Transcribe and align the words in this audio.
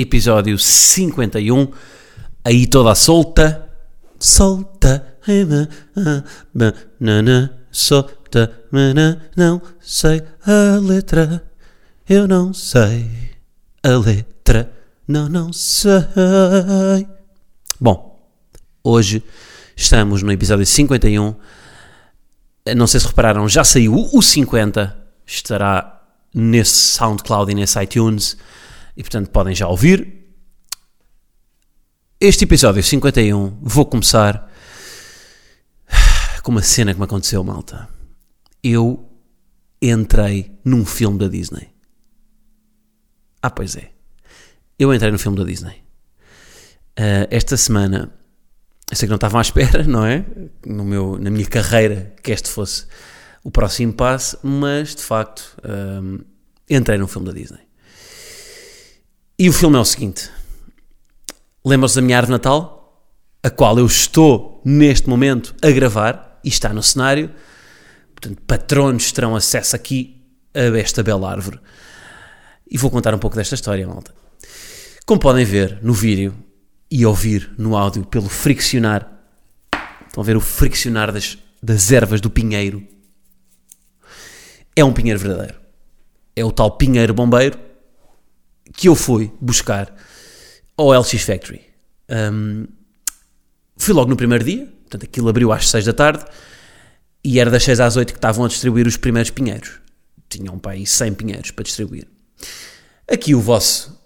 episódio 0.00 0.56
51, 0.56 1.68
aí 2.44 2.68
toda 2.68 2.94
solta, 2.94 3.68
solta, 4.18 5.18
solta, 7.72 8.62
não 9.36 9.60
sei 9.80 10.22
a 10.46 10.78
letra, 10.78 11.44
eu 12.08 12.28
não 12.28 12.54
sei 12.54 13.10
a 13.82 13.88
letra, 13.98 14.72
não, 15.06 15.28
não 15.28 15.52
sei. 15.52 17.08
Bom, 17.80 18.30
hoje 18.84 19.24
estamos 19.76 20.22
no 20.22 20.30
episódio 20.30 20.64
51, 20.64 21.34
não 22.76 22.86
sei 22.86 23.00
se 23.00 23.06
repararam, 23.06 23.48
já 23.48 23.64
saiu 23.64 24.08
o 24.12 24.22
50, 24.22 24.96
estará 25.26 26.02
nesse 26.32 26.72
SoundCloud 26.72 27.50
e 27.50 27.54
nesse 27.56 27.82
iTunes 27.82 28.36
e 28.98 29.02
portanto 29.02 29.30
podem 29.30 29.54
já 29.54 29.68
ouvir. 29.68 30.26
Este 32.20 32.42
episódio 32.42 32.82
51 32.82 33.60
vou 33.62 33.86
começar 33.86 34.52
com 36.42 36.50
uma 36.50 36.62
cena 36.62 36.92
que 36.92 36.98
me 36.98 37.04
aconteceu, 37.04 37.44
malta. 37.44 37.88
Eu 38.60 39.08
entrei 39.80 40.58
num 40.64 40.84
filme 40.84 41.16
da 41.16 41.28
Disney. 41.28 41.68
Ah, 43.40 43.50
pois 43.50 43.76
é. 43.76 43.92
Eu 44.76 44.92
entrei 44.92 45.12
no 45.12 45.18
filme 45.18 45.38
da 45.38 45.44
Disney. 45.44 45.76
Uh, 46.98 47.30
esta 47.30 47.56
semana, 47.56 48.12
eu 48.90 48.96
sei 48.96 49.06
que 49.06 49.10
não 49.10 49.14
estavam 49.16 49.38
à 49.38 49.42
espera, 49.42 49.84
não 49.86 50.04
é? 50.04 50.26
No 50.66 50.84
meu, 50.84 51.16
na 51.20 51.30
minha 51.30 51.46
carreira, 51.46 52.16
que 52.20 52.32
este 52.32 52.48
fosse 52.50 52.86
o 53.44 53.50
próximo 53.52 53.92
passo, 53.92 54.40
mas 54.42 54.96
de 54.96 55.02
facto 55.02 55.56
um, 55.64 56.18
entrei 56.68 56.98
num 56.98 57.06
filme 57.06 57.28
da 57.28 57.32
Disney. 57.32 57.67
E 59.38 59.48
o 59.48 59.52
filme 59.52 59.76
é 59.76 59.80
o 59.80 59.84
seguinte: 59.84 60.30
lembram-se 61.64 61.94
da 61.94 62.02
minha 62.02 62.16
árvore 62.16 62.32
Natal, 62.32 63.08
a 63.42 63.48
qual 63.48 63.78
eu 63.78 63.86
estou 63.86 64.60
neste 64.64 65.08
momento 65.08 65.54
a 65.62 65.70
gravar 65.70 66.40
e 66.42 66.48
está 66.48 66.72
no 66.72 66.82
cenário. 66.82 67.30
Portanto, 68.14 68.42
patronos 68.48 69.12
terão 69.12 69.36
acesso 69.36 69.76
aqui 69.76 70.20
a 70.52 70.76
esta 70.76 71.04
bela 71.04 71.30
árvore. 71.30 71.60
E 72.68 72.76
vou 72.76 72.90
contar 72.90 73.14
um 73.14 73.18
pouco 73.18 73.36
desta 73.36 73.54
história, 73.54 73.86
malta. 73.86 74.12
Como 75.06 75.20
podem 75.20 75.44
ver 75.44 75.78
no 75.82 75.92
vídeo 75.92 76.34
e 76.90 77.06
ouvir 77.06 77.50
no 77.56 77.76
áudio 77.76 78.04
pelo 78.04 78.28
friccionar, 78.28 79.08
estão 80.06 80.20
a 80.20 80.26
ver 80.26 80.36
o 80.36 80.40
friccionar 80.40 81.12
das, 81.12 81.38
das 81.62 81.92
ervas 81.92 82.20
do 82.20 82.28
pinheiro 82.28 82.84
é 84.74 84.84
um 84.84 84.92
pinheiro 84.92 85.18
verdadeiro. 85.18 85.58
É 86.36 86.44
o 86.44 86.52
tal 86.52 86.72
pinheiro 86.72 87.12
bombeiro 87.12 87.67
que 88.76 88.88
eu 88.88 88.94
fui 88.94 89.32
buscar 89.40 89.94
ao 90.76 90.92
LX 90.92 91.22
Factory. 91.22 91.60
Um, 92.08 92.66
fui 93.76 93.94
logo 93.94 94.08
no 94.08 94.16
primeiro 94.16 94.44
dia, 94.44 94.66
portanto 94.82 95.04
aquilo 95.04 95.28
abriu 95.28 95.52
às 95.52 95.68
6 95.68 95.84
da 95.84 95.92
tarde 95.92 96.24
e 97.24 97.38
era 97.38 97.50
das 97.50 97.64
6 97.64 97.80
às 97.80 97.96
8 97.96 98.12
que 98.12 98.18
estavam 98.18 98.44
a 98.44 98.48
distribuir 98.48 98.86
os 98.86 98.96
primeiros 98.96 99.30
pinheiros. 99.30 99.80
Tinham 100.28 100.58
para 100.58 100.72
aí 100.72 100.86
100 100.86 101.14
pinheiros 101.14 101.50
para 101.50 101.64
distribuir. 101.64 102.06
Aqui 103.10 103.34
o 103.34 103.40
vosso 103.40 103.98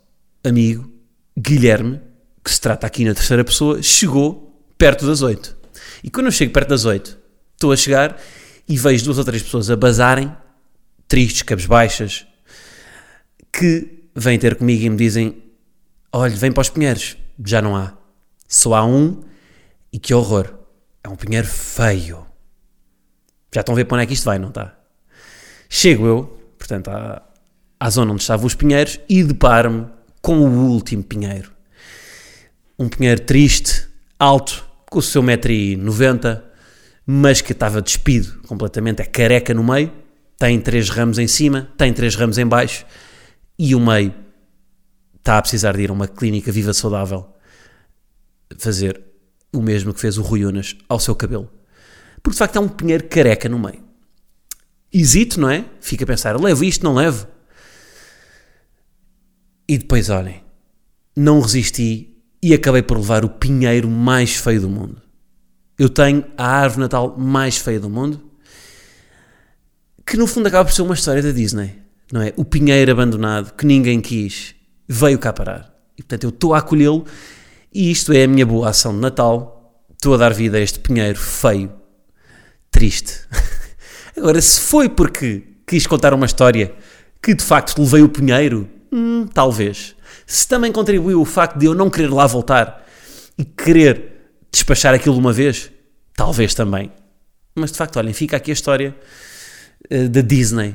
amigo 0.44 0.90
Guilherme, 1.38 2.00
que 2.44 2.50
se 2.50 2.60
trata 2.60 2.86
aqui 2.86 3.04
na 3.04 3.14
terceira 3.14 3.44
pessoa, 3.44 3.82
chegou 3.82 4.60
perto 4.78 5.06
das 5.06 5.22
8. 5.22 5.56
E 6.04 6.10
quando 6.10 6.26
eu 6.26 6.32
chego 6.32 6.52
perto 6.52 6.68
das 6.68 6.84
8, 6.84 7.18
estou 7.54 7.72
a 7.72 7.76
chegar 7.76 8.20
e 8.68 8.76
vejo 8.76 9.04
duas 9.04 9.18
ou 9.18 9.24
três 9.24 9.42
pessoas 9.42 9.70
a 9.70 9.76
bazarem 9.76 10.34
tristes, 11.06 11.42
cabisbaixas, 11.42 12.26
que 13.52 14.01
vêm 14.14 14.38
ter 14.38 14.56
comigo 14.56 14.84
e 14.84 14.90
me 14.90 14.96
dizem: 14.96 15.42
Olha, 16.12 16.34
vem 16.34 16.52
para 16.52 16.60
os 16.60 16.68
pinheiros, 16.68 17.16
já 17.44 17.62
não 17.62 17.76
há. 17.76 17.94
Só 18.46 18.74
há 18.74 18.84
um 18.84 19.22
e 19.92 19.98
que 19.98 20.12
horror. 20.14 20.54
É 21.04 21.08
um 21.08 21.16
pinheiro 21.16 21.46
feio. 21.46 22.26
Já 23.52 23.60
estão 23.60 23.74
a 23.74 23.76
ver 23.76 23.84
para 23.84 23.96
onde 23.96 24.04
é 24.04 24.06
que 24.06 24.12
isto 24.12 24.24
vai, 24.24 24.38
não 24.38 24.48
está? 24.48 24.78
Chego 25.68 26.06
eu, 26.06 26.24
portanto, 26.58 26.88
à, 26.88 27.22
à 27.80 27.90
zona 27.90 28.12
onde 28.12 28.22
estavam 28.22 28.46
os 28.46 28.54
pinheiros 28.54 29.00
e 29.08 29.24
deparo-me 29.24 29.86
com 30.20 30.38
o 30.38 30.68
último 30.68 31.02
pinheiro. 31.02 31.50
Um 32.78 32.88
pinheiro 32.88 33.20
triste, 33.22 33.88
alto, 34.18 34.64
com 34.88 34.98
o 34.98 35.02
seu 35.02 35.22
1,90m, 35.22 36.42
mas 37.06 37.40
que 37.40 37.52
estava 37.52 37.82
despido 37.82 38.40
completamente, 38.46 39.02
é 39.02 39.04
careca 39.04 39.52
no 39.52 39.64
meio, 39.64 39.92
tem 40.38 40.60
três 40.60 40.88
ramos 40.88 41.18
em 41.18 41.26
cima, 41.26 41.68
tem 41.76 41.92
três 41.92 42.14
ramos 42.14 42.38
em 42.38 42.46
baixo 42.46 42.86
e 43.58 43.74
o 43.74 43.80
meio 43.80 44.14
está 45.16 45.38
a 45.38 45.42
precisar 45.42 45.76
de 45.76 45.82
ir 45.82 45.90
a 45.90 45.92
uma 45.92 46.08
clínica 46.08 46.50
viva 46.50 46.72
saudável 46.72 47.32
fazer 48.58 49.02
o 49.52 49.62
mesmo 49.62 49.92
que 49.92 50.00
fez 50.00 50.18
o 50.18 50.22
Rui 50.22 50.44
Unas 50.44 50.76
ao 50.88 50.98
seu 50.98 51.14
cabelo. 51.14 51.50
Porque 52.22 52.34
de 52.34 52.38
facto 52.38 52.56
há 52.56 52.60
um 52.60 52.68
pinheiro 52.68 53.08
careca 53.08 53.48
no 53.48 53.58
meio. 53.58 53.82
Hesito, 54.92 55.40
não 55.40 55.50
é? 55.50 55.64
Fica 55.80 56.04
a 56.04 56.06
pensar, 56.06 56.38
levo 56.38 56.64
isto, 56.64 56.84
não 56.84 56.94
levo? 56.94 57.26
E 59.68 59.78
depois, 59.78 60.10
olhem, 60.10 60.42
não 61.16 61.40
resisti 61.40 62.22
e 62.42 62.52
acabei 62.52 62.82
por 62.82 62.98
levar 62.98 63.24
o 63.24 63.28
pinheiro 63.30 63.88
mais 63.88 64.36
feio 64.36 64.60
do 64.60 64.68
mundo. 64.68 65.00
Eu 65.78 65.88
tenho 65.88 66.24
a 66.36 66.46
árvore 66.46 66.82
natal 66.82 67.16
mais 67.16 67.56
feia 67.56 67.80
do 67.80 67.88
mundo 67.88 68.32
que 70.04 70.16
no 70.16 70.26
fundo 70.26 70.48
acaba 70.48 70.64
por 70.64 70.74
ser 70.74 70.82
uma 70.82 70.94
história 70.94 71.22
da 71.22 71.30
Disney, 71.30 71.81
não 72.12 72.20
é? 72.20 72.34
O 72.36 72.44
pinheiro 72.44 72.92
abandonado 72.92 73.54
que 73.54 73.64
ninguém 73.64 74.00
quis 74.00 74.54
veio 74.86 75.18
cá 75.18 75.32
parar. 75.32 75.74
E 75.96 76.02
portanto 76.02 76.24
eu 76.24 76.30
estou 76.30 76.54
a 76.54 76.58
acolhê-lo 76.58 77.06
e 77.74 77.90
isto 77.90 78.12
é 78.12 78.24
a 78.24 78.28
minha 78.28 78.44
boa 78.44 78.68
ação 78.68 78.92
de 78.92 79.00
Natal. 79.00 79.82
Estou 79.90 80.14
a 80.14 80.18
dar 80.18 80.34
vida 80.34 80.58
a 80.58 80.60
este 80.60 80.78
pinheiro 80.78 81.18
feio, 81.18 81.72
triste. 82.70 83.20
Agora, 84.16 84.40
se 84.42 84.60
foi 84.60 84.90
porque 84.90 85.42
quis 85.66 85.86
contar 85.86 86.12
uma 86.12 86.26
história 86.26 86.74
que 87.22 87.34
de 87.34 87.42
facto 87.42 87.80
levei 87.80 88.02
o 88.02 88.08
pinheiro, 88.08 88.68
hum, 88.92 89.26
talvez. 89.32 89.96
Se 90.26 90.46
também 90.46 90.70
contribuiu 90.70 91.20
o 91.20 91.24
facto 91.24 91.58
de 91.58 91.66
eu 91.66 91.74
não 91.74 91.88
querer 91.88 92.12
lá 92.12 92.26
voltar 92.26 92.86
e 93.38 93.44
querer 93.44 94.12
despachar 94.50 94.92
aquilo 94.92 95.14
de 95.14 95.20
uma 95.20 95.32
vez, 95.32 95.70
talvez 96.14 96.52
também. 96.52 96.92
Mas 97.54 97.72
de 97.72 97.78
facto, 97.78 97.96
olhem, 97.96 98.12
fica 98.12 98.36
aqui 98.36 98.50
a 98.50 98.54
história 98.54 98.94
uh, 99.90 100.08
da 100.08 100.20
Disney. 100.20 100.74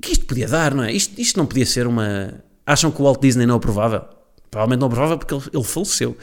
Que 0.00 0.12
isto 0.12 0.26
podia 0.26 0.46
dar, 0.46 0.74
não 0.74 0.84
é? 0.84 0.92
Isto, 0.92 1.20
isto 1.20 1.36
não 1.36 1.46
podia 1.46 1.66
ser 1.66 1.86
uma. 1.86 2.42
Acham 2.66 2.90
que 2.90 3.00
o 3.00 3.04
Walt 3.04 3.20
Disney 3.20 3.46
não 3.46 3.56
aprovava? 3.56 4.08
Provavelmente 4.50 4.80
não 4.80 4.86
aprovava 4.86 5.18
porque 5.18 5.34
ele, 5.34 5.44
ele 5.52 5.64
faleceu. 5.64 6.16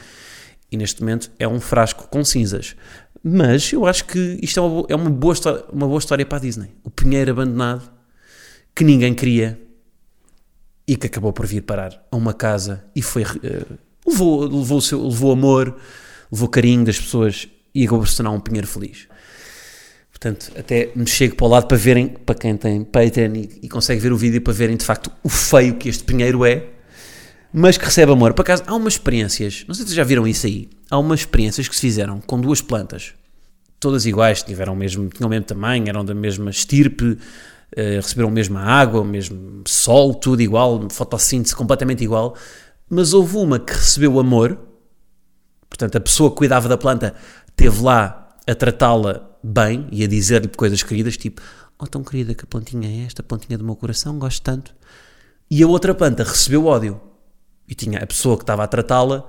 E 0.70 0.76
neste 0.76 1.00
momento 1.00 1.30
é 1.38 1.48
um 1.48 1.60
frasco 1.60 2.08
com 2.08 2.24
cinzas. 2.24 2.76
Mas 3.22 3.72
eu 3.72 3.86
acho 3.86 4.04
que 4.04 4.38
isto 4.42 4.60
é 4.60 4.62
uma, 4.62 4.86
é 4.88 4.94
uma, 4.94 5.10
boa, 5.10 5.32
história, 5.32 5.64
uma 5.72 5.86
boa 5.86 5.98
história 5.98 6.24
para 6.24 6.38
a 6.38 6.40
Disney. 6.40 6.70
O 6.84 6.90
pinheiro 6.90 7.32
abandonado 7.32 7.90
que 8.74 8.84
ninguém 8.84 9.14
queria 9.14 9.60
e 10.86 10.96
que 10.96 11.06
acabou 11.06 11.32
por 11.32 11.46
vir 11.46 11.62
parar 11.62 12.06
a 12.10 12.16
uma 12.16 12.32
casa 12.32 12.84
e 12.94 13.02
foi. 13.02 13.22
Uh, 13.22 13.78
levou, 14.06 14.40
levou, 14.46 14.80
seu, 14.80 15.06
levou 15.06 15.32
amor, 15.32 15.76
levou 16.30 16.48
carinho 16.48 16.84
das 16.84 16.98
pessoas 16.98 17.48
e 17.74 17.84
acabou 17.84 18.00
por 18.00 18.08
se 18.08 18.16
tornar 18.16 18.30
um 18.30 18.40
pinheiro 18.40 18.66
feliz. 18.66 19.08
Portanto, 20.20 20.50
até 20.58 20.90
me 20.96 21.06
chego 21.06 21.36
para 21.36 21.46
o 21.46 21.48
lado 21.48 21.68
para 21.68 21.76
verem, 21.76 22.08
para 22.08 22.34
quem 22.34 22.56
tem 22.56 22.82
Patreon 22.82 23.34
e, 23.36 23.60
e, 23.62 23.68
consegue 23.68 24.00
ver 24.00 24.12
o 24.12 24.16
vídeo, 24.16 24.42
para 24.42 24.52
verem 24.52 24.76
de 24.76 24.84
facto 24.84 25.12
o 25.22 25.28
feio 25.28 25.76
que 25.76 25.88
este 25.88 26.02
pinheiro 26.02 26.44
é, 26.44 26.66
mas 27.52 27.78
que 27.78 27.84
recebe 27.84 28.10
amor. 28.10 28.34
Por 28.34 28.42
acaso, 28.42 28.64
há 28.66 28.74
umas 28.74 28.94
experiências, 28.94 29.64
não 29.68 29.74
sei 29.76 29.86
se 29.86 29.94
já 29.94 30.02
viram 30.02 30.26
isso 30.26 30.44
aí, 30.46 30.68
há 30.90 30.98
umas 30.98 31.20
experiências 31.20 31.68
que 31.68 31.74
se 31.74 31.80
fizeram 31.80 32.20
com 32.20 32.40
duas 32.40 32.60
plantas, 32.60 33.14
todas 33.78 34.06
iguais, 34.06 34.42
tiveram 34.42 34.74
mesmo, 34.74 35.08
tinham 35.08 35.28
o 35.28 35.30
mesmo 35.30 35.46
tamanho, 35.46 35.88
eram 35.88 36.04
da 36.04 36.14
mesma 36.14 36.50
estirpe, 36.50 37.04
uh, 37.04 37.18
receberam 37.76 38.28
a 38.28 38.32
mesma 38.32 38.60
água, 38.60 39.02
o 39.02 39.04
mesmo 39.04 39.62
sol, 39.68 40.14
tudo 40.14 40.42
igual, 40.42 40.88
fotossíntese 40.90 41.54
completamente 41.54 42.02
igual, 42.02 42.34
mas 42.90 43.12
houve 43.12 43.36
uma 43.36 43.60
que 43.60 43.72
recebeu 43.72 44.18
amor, 44.18 44.58
portanto, 45.70 45.94
a 45.94 46.00
pessoa 46.00 46.28
que 46.28 46.38
cuidava 46.38 46.68
da 46.68 46.76
planta 46.76 47.14
teve 47.54 47.80
lá 47.82 48.27
a 48.48 48.54
tratá-la 48.54 49.28
bem 49.42 49.86
e 49.92 50.02
a 50.02 50.06
dizer-lhe 50.08 50.48
coisas 50.48 50.82
queridas, 50.82 51.18
tipo, 51.18 51.42
oh 51.78 51.86
tão 51.86 52.02
querida 52.02 52.34
que 52.34 52.44
a 52.44 52.46
pontinha 52.46 52.88
é 52.88 53.04
esta, 53.04 53.22
pontinha 53.22 53.58
do 53.58 53.64
meu 53.64 53.76
coração, 53.76 54.18
gosto 54.18 54.42
tanto. 54.42 54.74
E 55.50 55.62
a 55.62 55.66
outra 55.66 55.94
planta 55.94 56.24
recebeu 56.24 56.64
ódio. 56.64 57.00
E 57.68 57.74
tinha 57.74 57.98
a 57.98 58.06
pessoa 58.06 58.36
que 58.36 58.42
estava 58.42 58.64
a 58.64 58.66
tratá-la, 58.66 59.28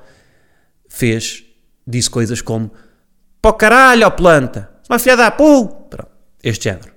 fez, 0.87 1.43
disse 1.85 2.09
coisas 2.09 2.41
como: 2.41 2.71
Pó 3.41 3.51
caralho, 3.51 4.07
ó 4.07 4.09
planta, 4.09 4.71
uma 4.89 4.97
filha 4.97 5.17
da 5.17 5.29
pu! 5.29 5.67
Pronto, 5.67 6.09
este 6.41 6.63
género. 6.63 6.93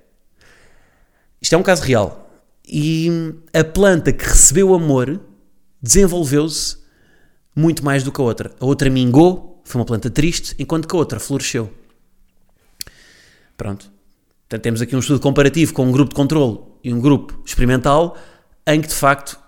Isto 1.41 1.55
é 1.55 1.57
um 1.57 1.63
caso 1.63 1.83
real. 1.83 2.31
E 2.65 3.09
a 3.53 3.65
planta 3.65 4.13
que 4.13 4.23
recebeu 4.23 4.73
amor 4.73 5.19
desenvolveu-se 5.81 6.77
muito 7.53 7.83
mais 7.83 8.01
do 8.01 8.13
que 8.13 8.21
a 8.21 8.23
outra. 8.23 8.51
A 8.57 8.65
outra 8.65 8.89
mingou, 8.89 9.61
foi 9.65 9.81
uma 9.81 9.85
planta 9.85 10.09
triste, 10.09 10.55
enquanto 10.57 10.87
que 10.87 10.95
a 10.95 10.99
outra 10.99 11.19
floresceu. 11.19 11.82
Pronto. 13.63 13.89
Portanto, 14.41 14.61
temos 14.61 14.81
aqui 14.81 14.93
um 14.93 14.99
estudo 14.99 15.21
comparativo 15.21 15.73
com 15.73 15.85
um 15.85 15.91
grupo 15.93 16.09
de 16.09 16.15
controle 16.15 16.59
e 16.83 16.93
um 16.93 16.99
grupo 16.99 17.41
experimental 17.45 18.17
em 18.67 18.81
que 18.81 18.89
de 18.89 18.93
facto 18.93 19.39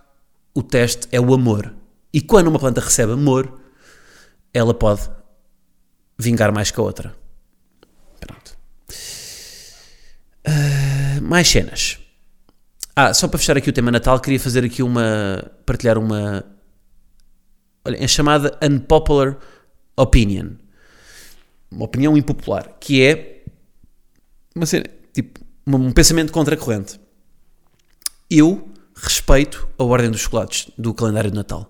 o 0.54 0.64
teste 0.64 1.10
é 1.12 1.20
o 1.20 1.34
amor. 1.34 1.76
E 2.14 2.22
quando 2.22 2.48
uma 2.48 2.58
planta 2.58 2.80
recebe 2.80 3.12
amor, 3.12 3.60
ela 4.54 4.74
pode 4.74 5.02
vingar 6.18 6.54
mais 6.54 6.72
que 6.72 6.80
a 6.80 6.84
outra. 6.84 7.14
Pronto. 8.22 8.58
Uh, 10.48 11.22
mais 11.22 11.50
cenas. 11.50 12.00
Ah, 12.96 13.14
só 13.14 13.28
para 13.28 13.38
fechar 13.38 13.58
aqui 13.58 13.70
o 13.70 13.74
tema 13.74 13.92
Natal, 13.92 14.18
queria 14.22 14.40
fazer 14.40 14.64
aqui 14.64 14.82
uma. 14.82 15.52
partilhar 15.66 15.98
uma. 15.98 16.42
Olha, 17.84 18.02
é 18.02 18.08
chamada 18.08 18.58
Unpopular 18.64 19.38
Opinion. 19.98 20.52
Uma 21.70 21.84
opinião 21.84 22.16
impopular, 22.16 22.78
que 22.80 23.04
é. 23.04 23.35
Uma 24.56 24.66
cena, 24.66 24.86
tipo, 25.12 25.42
um 25.68 25.92
pensamento 25.92 26.32
contracorrente. 26.32 26.98
Eu 28.30 28.70
respeito 28.96 29.68
a 29.78 29.84
ordem 29.84 30.10
dos 30.10 30.22
chocolates 30.22 30.72
do 30.78 30.94
calendário 30.94 31.30
de 31.30 31.36
Natal. 31.36 31.70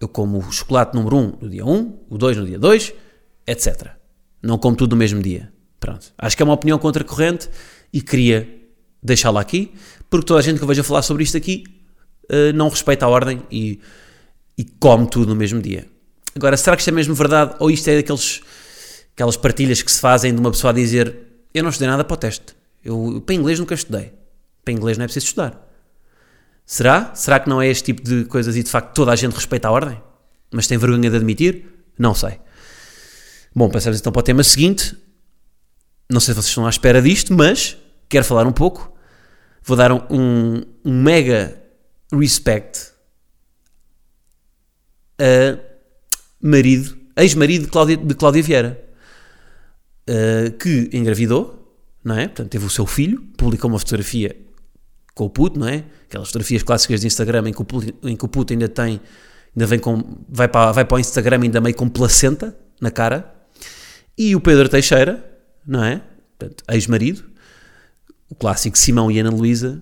Eu 0.00 0.06
como 0.06 0.38
o 0.38 0.52
chocolate 0.52 0.94
número 0.94 1.16
1 1.16 1.38
no 1.42 1.50
dia 1.50 1.66
1, 1.66 1.98
o 2.08 2.16
2 2.16 2.36
no 2.36 2.46
dia 2.46 2.56
2, 2.56 2.94
etc. 3.48 3.90
Não 4.40 4.58
como 4.58 4.76
tudo 4.76 4.92
no 4.92 4.96
mesmo 4.96 5.20
dia. 5.20 5.52
Pronto. 5.80 6.12
Acho 6.16 6.36
que 6.36 6.42
é 6.42 6.44
uma 6.44 6.54
opinião 6.54 6.78
contracorrente 6.78 7.50
e 7.92 8.00
queria 8.00 8.48
deixá-la 9.02 9.40
aqui, 9.40 9.74
porque 10.08 10.26
toda 10.26 10.38
a 10.38 10.42
gente 10.42 10.58
que 10.58 10.62
eu 10.62 10.68
vejo 10.68 10.82
a 10.82 10.84
falar 10.84 11.02
sobre 11.02 11.24
isto 11.24 11.36
aqui 11.36 11.64
uh, 12.30 12.52
não 12.54 12.68
respeita 12.68 13.06
a 13.06 13.08
ordem 13.08 13.42
e, 13.50 13.80
e 14.56 14.64
come 14.64 15.10
tudo 15.10 15.30
no 15.30 15.34
mesmo 15.34 15.60
dia. 15.60 15.84
Agora, 16.32 16.56
será 16.56 16.76
que 16.76 16.82
isto 16.82 16.88
é 16.90 16.92
mesmo 16.92 17.12
verdade 17.12 17.56
ou 17.58 17.72
isto 17.72 17.88
é 17.88 17.96
daqueles 17.96 18.40
aquelas 19.14 19.36
partilhas 19.36 19.80
que 19.82 19.90
se 19.90 20.00
fazem 20.00 20.34
de 20.34 20.40
uma 20.40 20.50
pessoa 20.50 20.70
a 20.70 20.74
dizer 20.74 21.16
eu 21.54 21.62
não 21.62 21.70
estudei 21.70 21.88
nada 21.88 22.04
para 22.04 22.14
o 22.14 22.16
teste. 22.16 22.54
Eu, 22.84 23.22
para 23.24 23.34
inglês 23.34 23.60
nunca 23.60 23.74
estudei. 23.74 24.12
Para 24.64 24.74
inglês 24.74 24.98
não 24.98 25.04
é 25.04 25.06
preciso 25.06 25.26
estudar. 25.26 25.64
Será? 26.66 27.14
Será 27.14 27.38
que 27.38 27.48
não 27.48 27.62
é 27.62 27.68
este 27.68 27.84
tipo 27.84 28.02
de 28.02 28.24
coisas 28.24 28.56
e 28.56 28.62
de 28.62 28.70
facto 28.70 28.92
toda 28.92 29.12
a 29.12 29.16
gente 29.16 29.34
respeita 29.34 29.68
a 29.68 29.70
ordem? 29.70 30.02
Mas 30.50 30.66
tem 30.66 30.76
vergonha 30.76 31.08
de 31.08 31.16
admitir? 31.16 31.66
Não 31.96 32.14
sei. 32.14 32.40
Bom, 33.54 33.70
passamos 33.70 34.00
então 34.00 34.12
para 34.12 34.20
o 34.20 34.22
tema 34.22 34.42
seguinte. 34.42 34.96
Não 36.10 36.20
sei 36.20 36.34
se 36.34 36.40
vocês 36.40 36.48
estão 36.48 36.66
à 36.66 36.70
espera 36.70 37.00
disto, 37.00 37.32
mas 37.32 37.76
quero 38.08 38.24
falar 38.24 38.46
um 38.46 38.52
pouco. 38.52 38.92
Vou 39.62 39.76
dar 39.76 39.92
um, 39.92 40.00
um, 40.10 40.62
um 40.84 41.02
mega 41.02 41.62
respect 42.12 42.92
a 45.18 45.58
marido, 46.40 46.96
ex-marido 47.16 47.64
de 47.64 47.70
Cláudia, 47.70 47.96
de 47.96 48.14
Cláudia 48.14 48.42
Vieira, 48.42 48.83
uh, 50.08 50.52
que 50.52 50.90
engravidou, 50.92 51.76
não 52.02 52.16
é? 52.16 52.26
Portanto, 52.26 52.50
teve 52.50 52.64
o 52.64 52.70
seu 52.70 52.86
filho, 52.86 53.22
publicou 53.36 53.70
uma 53.70 53.78
fotografia 53.78 54.36
com 55.14 55.24
o 55.24 55.30
puto, 55.30 55.58
não 55.58 55.68
é? 55.68 55.84
Aquelas 56.06 56.28
fotografias 56.28 56.62
clássicas 56.62 57.00
de 57.00 57.06
Instagram 57.06 57.48
em 57.48 57.52
que 57.52 57.62
o 57.62 57.64
puto, 57.64 57.94
em 58.06 58.16
que 58.16 58.24
o 58.24 58.28
puto 58.28 58.52
ainda 58.52 58.68
tem, 58.68 59.00
ainda 59.54 59.66
vem 59.66 59.78
com, 59.78 60.02
vai 60.28 60.48
para, 60.48 60.72
vai 60.72 60.84
para 60.84 60.96
o 60.96 60.98
Instagram 60.98 61.40
ainda 61.42 61.60
meio 61.60 61.74
com 61.74 61.88
placenta 61.88 62.56
na 62.80 62.90
cara. 62.90 63.32
E 64.16 64.34
o 64.36 64.40
Pedro 64.40 64.68
Teixeira, 64.68 65.24
não 65.66 65.82
é? 65.82 66.02
Ex-marido, 66.70 67.24
o 68.28 68.34
clássico 68.34 68.76
Simão 68.76 69.10
e 69.10 69.18
Ana 69.18 69.30
Luísa, 69.30 69.80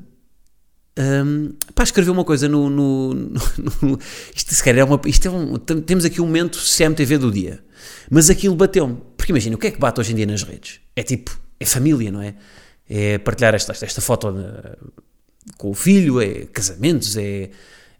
um, 0.99 1.55
pá, 1.75 1.85
escreveu 1.85 2.13
uma 2.13 2.25
coisa 2.25 2.49
no. 2.49 2.69
no, 2.69 3.15
no, 3.15 3.41
no 3.83 3.99
isto, 4.35 4.55
se 4.55 4.63
calhar, 4.63 4.81
é 4.81 4.85
uma, 4.85 5.01
isto 5.07 5.27
é 5.27 5.31
um, 5.31 5.57
temos 5.57 6.05
aqui 6.05 6.21
um 6.21 6.27
momento 6.27 6.59
CMTV 6.59 7.19
do 7.19 7.31
dia. 7.31 7.65
Mas 8.11 8.29
aquilo 8.29 8.55
bateu-me. 8.55 8.99
Porque 9.23 9.31
imagina, 9.31 9.55
o 9.55 9.59
que 9.59 9.69
é 9.69 9.71
que 9.71 9.79
bate 9.79 10.01
hoje 10.01 10.11
em 10.11 10.17
dia 10.17 10.27
nas 10.27 10.43
redes? 10.43 10.81
É 10.97 11.03
tipo, 11.05 11.39
é 11.61 11.65
família, 11.65 12.11
não 12.11 12.21
é? 12.21 12.35
É 12.91 13.19
partilhar 13.19 13.55
esta, 13.55 13.71
esta 13.71 14.01
foto 14.01 14.35
com 15.57 15.71
o 15.71 15.75
filho, 15.75 16.21
é 16.21 16.47
casamentos, 16.47 17.17
é, 17.17 17.51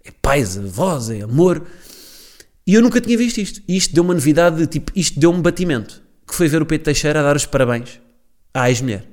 é 0.05 0.11
pais, 0.21 0.59
avós, 0.59 1.11
é 1.11 1.21
amor. 1.21 1.65
E 2.67 2.75
eu 2.75 2.83
nunca 2.83 3.01
tinha 3.01 3.17
visto 3.17 3.39
isto. 3.39 3.63
E 3.69 3.77
isto 3.77 3.95
deu 3.95 4.03
uma 4.03 4.15
novidade, 4.15 4.57
de, 4.57 4.67
tipo, 4.67 4.91
isto 4.97 5.21
deu 5.21 5.31
um 5.31 5.41
batimento. 5.41 6.03
Que 6.27 6.35
foi 6.35 6.49
ver 6.49 6.61
o 6.61 6.67
Pedro 6.67 6.87
Teixeira 6.87 7.21
a 7.21 7.23
dar 7.23 7.37
os 7.37 7.47
parabéns 7.47 8.01
à 8.53 8.69
ex-mulher. 8.69 9.07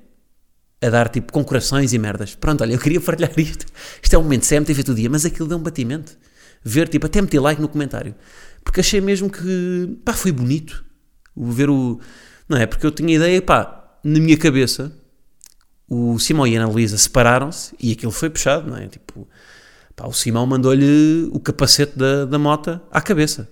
A 0.81 0.89
dar 0.89 1.09
tipo 1.09 1.31
com 1.31 1.43
corações 1.43 1.93
e 1.93 1.99
merdas. 1.99 2.33
Pronto, 2.33 2.63
olha, 2.63 2.73
eu 2.73 2.79
queria 2.79 2.99
partilhar 2.99 3.39
isto. 3.39 3.67
Isto 4.01 4.15
é 4.15 4.17
um 4.17 4.23
momento 4.23 4.47
CMTV 4.47 4.81
do 4.81 4.95
dia, 4.95 5.11
mas 5.11 5.25
aquilo 5.25 5.47
deu 5.47 5.59
um 5.59 5.61
batimento. 5.61 6.17
Ver, 6.63 6.87
tipo, 6.87 7.05
até 7.05 7.21
meter 7.21 7.39
like 7.39 7.61
no 7.61 7.69
comentário. 7.69 8.15
Porque 8.63 8.79
achei 8.79 8.99
mesmo 8.99 9.29
que, 9.29 9.95
pá, 10.03 10.13
foi 10.13 10.31
bonito. 10.31 10.88
Ver 11.35 11.69
o. 11.69 11.99
Não 12.47 12.57
é? 12.57 12.65
Porque 12.65 12.85
eu 12.85 12.91
tinha 12.91 13.15
ideia, 13.15 13.41
pá, 13.41 13.97
na 14.03 14.19
minha 14.19 14.37
cabeça, 14.37 14.91
o 15.89 16.19
Simão 16.19 16.45
e 16.45 16.55
a 16.57 16.61
Ana 16.61 16.71
Luísa 16.71 16.97
separaram-se 16.97 17.75
e 17.79 17.91
aquilo 17.91 18.11
foi 18.11 18.29
puxado, 18.29 18.69
não 18.69 18.77
é? 18.77 18.87
Tipo, 18.87 19.27
pá, 19.95 20.07
o 20.07 20.13
Simão 20.13 20.45
mandou-lhe 20.45 21.29
o 21.31 21.39
capacete 21.39 21.97
da, 21.97 22.25
da 22.25 22.37
moto 22.37 22.79
à 22.91 23.01
cabeça. 23.01 23.49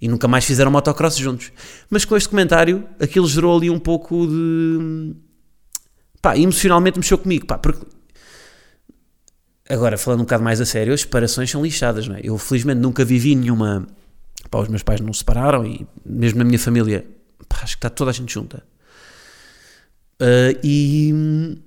E 0.00 0.08
nunca 0.08 0.28
mais 0.28 0.44
fizeram 0.44 0.70
motocross 0.70 1.16
juntos. 1.16 1.52
Mas 1.90 2.04
com 2.04 2.16
este 2.16 2.28
comentário, 2.28 2.88
aquilo 3.00 3.26
gerou 3.26 3.56
ali 3.56 3.68
um 3.68 3.78
pouco 3.78 4.26
de. 4.26 5.14
pá, 6.22 6.36
emocionalmente 6.36 6.98
mexeu 6.98 7.18
comigo, 7.18 7.46
pá, 7.46 7.58
porque. 7.58 7.84
Agora, 9.68 9.98
falando 9.98 10.20
um 10.20 10.24
bocado 10.24 10.42
mais 10.42 10.60
a 10.60 10.64
sério, 10.64 10.94
as 10.94 11.02
separações 11.02 11.50
são 11.50 11.62
lixadas, 11.62 12.08
não 12.08 12.16
é? 12.16 12.20
Eu 12.22 12.38
felizmente 12.38 12.80
nunca 12.80 13.04
vivi 13.04 13.34
nenhuma. 13.34 13.86
Pá, 14.50 14.60
os 14.60 14.68
meus 14.68 14.82
pais 14.82 15.00
não 15.00 15.12
se 15.12 15.18
separaram 15.20 15.66
e 15.66 15.86
mesmo 16.04 16.38
na 16.38 16.44
minha 16.44 16.58
família, 16.58 17.06
pá, 17.48 17.58
acho 17.62 17.76
que 17.76 17.78
está 17.78 17.90
toda 17.90 18.10
a 18.10 18.14
gente 18.14 18.32
junta. 18.32 18.62
Uh, 20.20 20.58
e, 20.64 21.58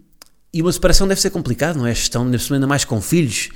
e 0.54 0.62
uma 0.62 0.72
separação 0.72 1.07
deve 1.07 1.22
ser 1.22 1.30
complicado, 1.30 1.78
não 1.78 1.88
é? 1.88 1.92
A 1.92 1.94
gestão, 1.94 2.30
ainda 2.51 2.68
mais 2.68 2.83
com 2.83 3.01
filhos. 3.01 3.50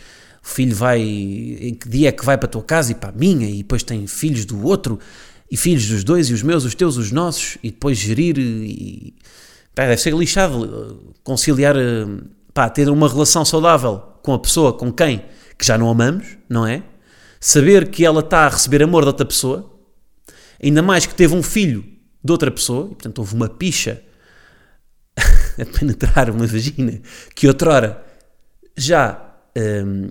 O 0.43 0.47
filho 0.47 0.75
vai. 0.75 1.01
Em 1.01 1.73
que 1.73 1.89
dia 1.89 2.09
é 2.09 2.11
que 2.11 2.23
vai 2.23 2.37
para 2.37 2.47
a 2.47 2.51
tua 2.51 2.63
casa 2.63 2.91
e 2.91 2.95
para 2.95 3.09
a 3.09 3.11
minha? 3.11 3.49
E 3.49 3.57
depois 3.57 3.83
tem 3.83 4.07
filhos 4.07 4.45
do 4.45 4.63
outro, 4.63 4.99
e 5.51 5.57
filhos 5.57 5.87
dos 5.87 6.03
dois, 6.03 6.29
e 6.29 6.33
os 6.33 6.43
meus, 6.43 6.63
os 6.63 6.75
teus, 6.75 6.97
os 6.97 7.11
nossos, 7.11 7.57
e 7.61 7.71
depois 7.71 7.97
gerir. 7.97 8.37
E, 8.37 9.13
pá, 9.73 9.83
deve 9.83 9.97
ser 9.97 10.13
lixado 10.13 11.13
conciliar. 11.23 11.75
Pá, 12.53 12.69
ter 12.69 12.89
uma 12.89 13.09
relação 13.09 13.43
saudável 13.43 14.01
com 14.21 14.33
a 14.33 14.39
pessoa 14.39 14.71
com 14.71 14.91
quem 14.93 15.25
que 15.57 15.65
já 15.65 15.77
não 15.77 15.89
amamos, 15.89 16.37
não 16.49 16.65
é? 16.65 16.83
Saber 17.39 17.89
que 17.89 18.05
ela 18.05 18.21
está 18.21 18.45
a 18.45 18.49
receber 18.49 18.83
amor 18.83 19.03
de 19.03 19.07
outra 19.07 19.25
pessoa, 19.25 19.71
ainda 20.61 20.81
mais 20.81 21.05
que 21.05 21.13
teve 21.13 21.35
um 21.35 21.43
filho 21.43 21.85
de 22.23 22.31
outra 22.31 22.49
pessoa, 22.49 22.85
e 22.85 22.95
portanto 22.95 23.19
houve 23.19 23.35
uma 23.35 23.49
picha 23.49 24.01
a 25.17 25.65
penetrar 25.77 26.29
uma 26.29 26.47
vagina 26.47 26.99
que 27.35 27.47
outrora 27.47 28.03
já, 28.75 29.35
um, 29.85 30.09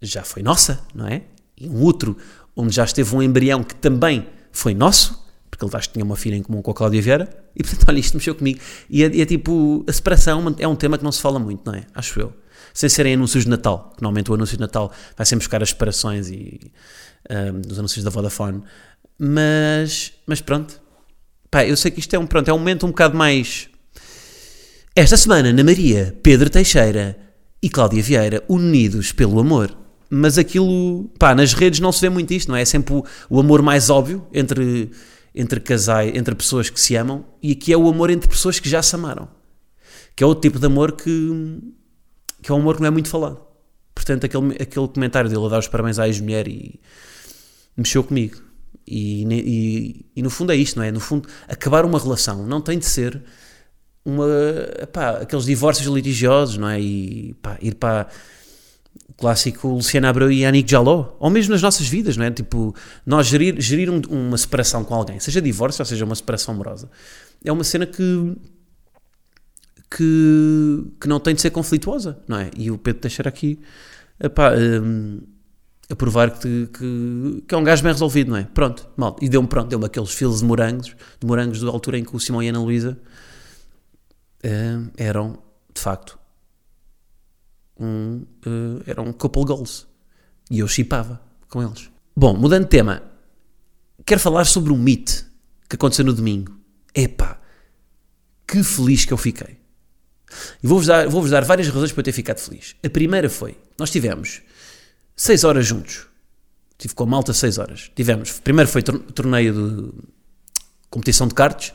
já 0.00 0.22
foi 0.22 0.42
nossa, 0.42 0.80
não 0.94 1.06
é? 1.06 1.22
E 1.56 1.68
um 1.68 1.82
outro 1.82 2.16
onde 2.56 2.74
já 2.74 2.84
esteve 2.84 3.14
um 3.14 3.22
embrião 3.22 3.62
que 3.62 3.74
também 3.74 4.26
foi 4.52 4.74
nosso, 4.74 5.20
porque 5.50 5.64
ele 5.64 5.76
acho 5.76 5.88
que 5.88 5.94
tinha 5.94 6.04
uma 6.04 6.16
filha 6.16 6.36
em 6.36 6.42
comum 6.42 6.62
com 6.62 6.70
a 6.70 6.74
Cláudia 6.74 7.02
Vieira, 7.02 7.28
e 7.54 7.62
portanto, 7.62 7.84
olha, 7.88 7.98
isto 7.98 8.16
mexeu 8.16 8.34
comigo. 8.34 8.60
E 8.88 9.02
é, 9.02 9.20
é 9.20 9.26
tipo, 9.26 9.84
a 9.88 9.92
separação 9.92 10.54
é 10.58 10.66
um 10.66 10.76
tema 10.76 10.96
que 10.96 11.04
não 11.04 11.12
se 11.12 11.20
fala 11.20 11.38
muito, 11.38 11.62
não 11.64 11.74
é? 11.74 11.84
Acho 11.94 12.20
eu. 12.20 12.32
Sem 12.72 12.88
serem 12.88 13.14
anúncios 13.14 13.44
de 13.44 13.50
Natal, 13.50 13.94
normalmente 14.00 14.30
o 14.30 14.34
anúncio 14.34 14.56
de 14.56 14.60
Natal 14.60 14.92
vai 15.16 15.26
sempre 15.26 15.44
buscar 15.44 15.62
as 15.62 15.70
separações 15.70 16.28
e 16.28 16.60
um, 17.28 17.70
os 17.70 17.78
anúncios 17.78 18.04
da 18.04 18.10
Vodafone. 18.10 18.62
Mas, 19.18 20.12
mas 20.26 20.40
pronto. 20.40 20.80
Pá, 21.50 21.64
eu 21.64 21.76
sei 21.76 21.90
que 21.90 22.00
isto 22.00 22.14
é 22.14 22.18
um, 22.18 22.26
pronto, 22.26 22.48
é 22.48 22.52
um 22.52 22.58
momento 22.58 22.86
um 22.86 22.90
bocado 22.90 23.16
mais 23.16 23.68
esta 24.94 25.16
semana, 25.16 25.52
na 25.52 25.62
Maria, 25.62 26.16
Pedro 26.20 26.50
Teixeira 26.50 27.16
e 27.62 27.70
Cláudia 27.70 28.02
Vieira, 28.02 28.42
unidos 28.48 29.12
pelo 29.12 29.38
amor. 29.38 29.76
Mas 30.10 30.36
aquilo, 30.36 31.08
pá, 31.16 31.32
nas 31.32 31.54
redes 31.54 31.78
não 31.78 31.92
se 31.92 32.00
vê 32.00 32.08
muito 32.08 32.34
isto, 32.34 32.48
não 32.48 32.56
é? 32.56 32.62
É 32.62 32.64
sempre 32.64 32.94
o, 32.94 33.04
o 33.28 33.38
amor 33.38 33.62
mais 33.62 33.88
óbvio 33.88 34.26
entre, 34.32 34.90
entre 35.32 35.60
casais, 35.60 36.12
entre 36.14 36.34
pessoas 36.34 36.68
que 36.68 36.80
se 36.80 36.96
amam, 36.96 37.24
e 37.40 37.52
aqui 37.52 37.72
é 37.72 37.76
o 37.76 37.88
amor 37.88 38.10
entre 38.10 38.28
pessoas 38.28 38.58
que 38.58 38.68
já 38.68 38.82
se 38.82 38.94
amaram. 38.96 39.28
Que 40.16 40.24
é 40.24 40.26
outro 40.26 40.42
tipo 40.42 40.58
de 40.58 40.66
amor 40.66 40.92
que, 40.92 41.60
que 42.42 42.50
é 42.50 42.54
um 42.54 42.58
amor 42.58 42.76
que 42.76 42.80
não 42.82 42.88
é 42.88 42.90
muito 42.90 43.08
falado. 43.08 43.40
Portanto, 43.94 44.24
aquele, 44.24 44.54
aquele 44.60 44.88
comentário 44.88 45.28
dele 45.28 45.44
a 45.46 45.48
dar 45.48 45.58
os 45.58 45.68
parabéns 45.68 45.98
à 45.98 46.06
ex-mulher 46.06 46.48
e 46.48 46.80
mexeu 47.76 48.02
comigo. 48.04 48.36
E, 48.86 49.24
e, 49.30 50.06
e, 50.16 50.22
no 50.22 50.30
fundo 50.30 50.52
é 50.52 50.56
isto, 50.56 50.76
não 50.76 50.84
é? 50.84 50.90
No 50.90 51.00
fundo, 51.00 51.28
acabar 51.48 51.84
uma 51.84 51.98
relação 51.98 52.46
não 52.46 52.60
tem 52.60 52.78
de 52.78 52.86
ser 52.86 53.22
uma, 54.04 54.26
pá, 54.92 55.10
aqueles 55.22 55.44
divórcios 55.44 55.86
litigiosos, 55.94 56.56
não 56.56 56.68
é? 56.68 56.80
E 56.80 57.34
pá, 57.42 57.58
ir 57.60 57.74
para, 57.74 58.08
O 59.08 59.12
clássico 59.14 59.68
Luciana 59.68 60.08
Abreu 60.08 60.32
e 60.32 60.40
Yannick 60.40 60.68
Jaló, 60.70 61.14
ou 61.20 61.30
mesmo 61.30 61.52
nas 61.52 61.62
nossas 61.62 61.86
vidas, 61.86 62.16
não 62.16 62.24
é? 62.24 62.30
Tipo, 62.30 62.74
nós 63.04 63.26
gerir, 63.26 63.60
gerir 63.60 63.90
um- 63.90 64.00
uma 64.08 64.38
separação 64.38 64.82
com 64.82 64.94
alguém, 64.94 65.20
seja 65.20 65.40
divórcio 65.42 65.82
ou 65.82 65.86
seja 65.86 66.04
uma 66.04 66.14
separação 66.14 66.54
amorosa, 66.54 66.90
é 67.44 67.52
uma 67.52 67.62
cena 67.64 67.86
que, 67.86 68.34
que, 69.90 70.84
que 71.00 71.08
não 71.08 71.18
tem 71.18 71.34
de 71.34 71.40
ser 71.40 71.50
conflituosa, 71.50 72.22
não 72.28 72.38
é? 72.38 72.50
E 72.56 72.70
o 72.70 72.78
Pedro 72.78 73.02
Teixeira 73.02 73.28
aqui, 73.28 73.60
epá, 74.20 74.52
hum, 74.54 75.20
a 75.90 75.96
provar 75.96 76.30
que, 76.38 76.68
que, 76.68 77.44
que 77.48 77.54
é 77.54 77.58
um 77.58 77.64
gajo 77.64 77.82
bem 77.82 77.92
resolvido, 77.92 78.30
não 78.30 78.36
é? 78.36 78.44
Pronto, 78.44 78.88
mal. 78.96 79.16
E 79.20 79.28
deu-me, 79.28 79.48
pronto, 79.48 79.68
deu-me 79.68 79.84
aqueles 79.84 80.10
filos 80.10 80.38
de 80.38 80.44
morangos, 80.44 80.94
de 81.18 81.26
morangos 81.26 81.60
da 81.60 81.68
altura 81.68 81.98
em 81.98 82.04
que 82.04 82.14
o 82.14 82.20
Simão 82.20 82.42
e 82.42 82.46
a 82.46 82.50
Ana 82.50 82.62
Luísa 82.62 82.96
hum, 84.44 84.90
eram, 84.96 85.38
de 85.74 85.80
facto, 85.80 86.18
um, 87.78 88.24
eh, 88.46 88.90
eram 88.90 89.12
couple 89.12 89.44
goals. 89.44 89.88
E 90.50 90.60
eu 90.60 90.68
chipava 90.68 91.20
com 91.48 91.62
eles. 91.62 91.90
Bom, 92.14 92.36
mudando 92.36 92.64
de 92.64 92.70
tema, 92.70 93.02
quero 94.04 94.20
falar 94.20 94.44
sobre 94.44 94.72
um 94.72 94.78
mito 94.78 95.24
que 95.68 95.76
aconteceu 95.76 96.04
no 96.04 96.12
domingo. 96.12 96.56
Epá, 96.94 97.40
que 98.46 98.62
feliz 98.62 99.04
que 99.04 99.12
eu 99.12 99.16
fiquei. 99.16 99.59
E 100.62 100.66
vou-vos 100.66 100.86
dar, 100.86 101.08
vou-vos 101.08 101.30
dar 101.30 101.44
várias 101.44 101.68
razões 101.68 101.92
para 101.92 102.00
eu 102.00 102.04
ter 102.04 102.12
ficado 102.12 102.38
feliz. 102.38 102.76
A 102.84 102.88
primeira 102.90 103.28
foi, 103.28 103.56
nós 103.78 103.90
tivemos 103.90 104.42
6 105.16 105.44
horas 105.44 105.66
juntos. 105.66 106.06
Estive 106.72 106.94
com 106.94 107.02
a 107.04 107.06
malta 107.06 107.32
6 107.32 107.58
horas. 107.58 107.90
Tivemos, 107.94 108.38
primeiro 108.40 108.70
foi 108.70 108.82
tor- 108.82 109.00
torneio 109.12 109.52
de 109.52 109.92
competição 110.88 111.28
de 111.28 111.34
cartas, 111.34 111.72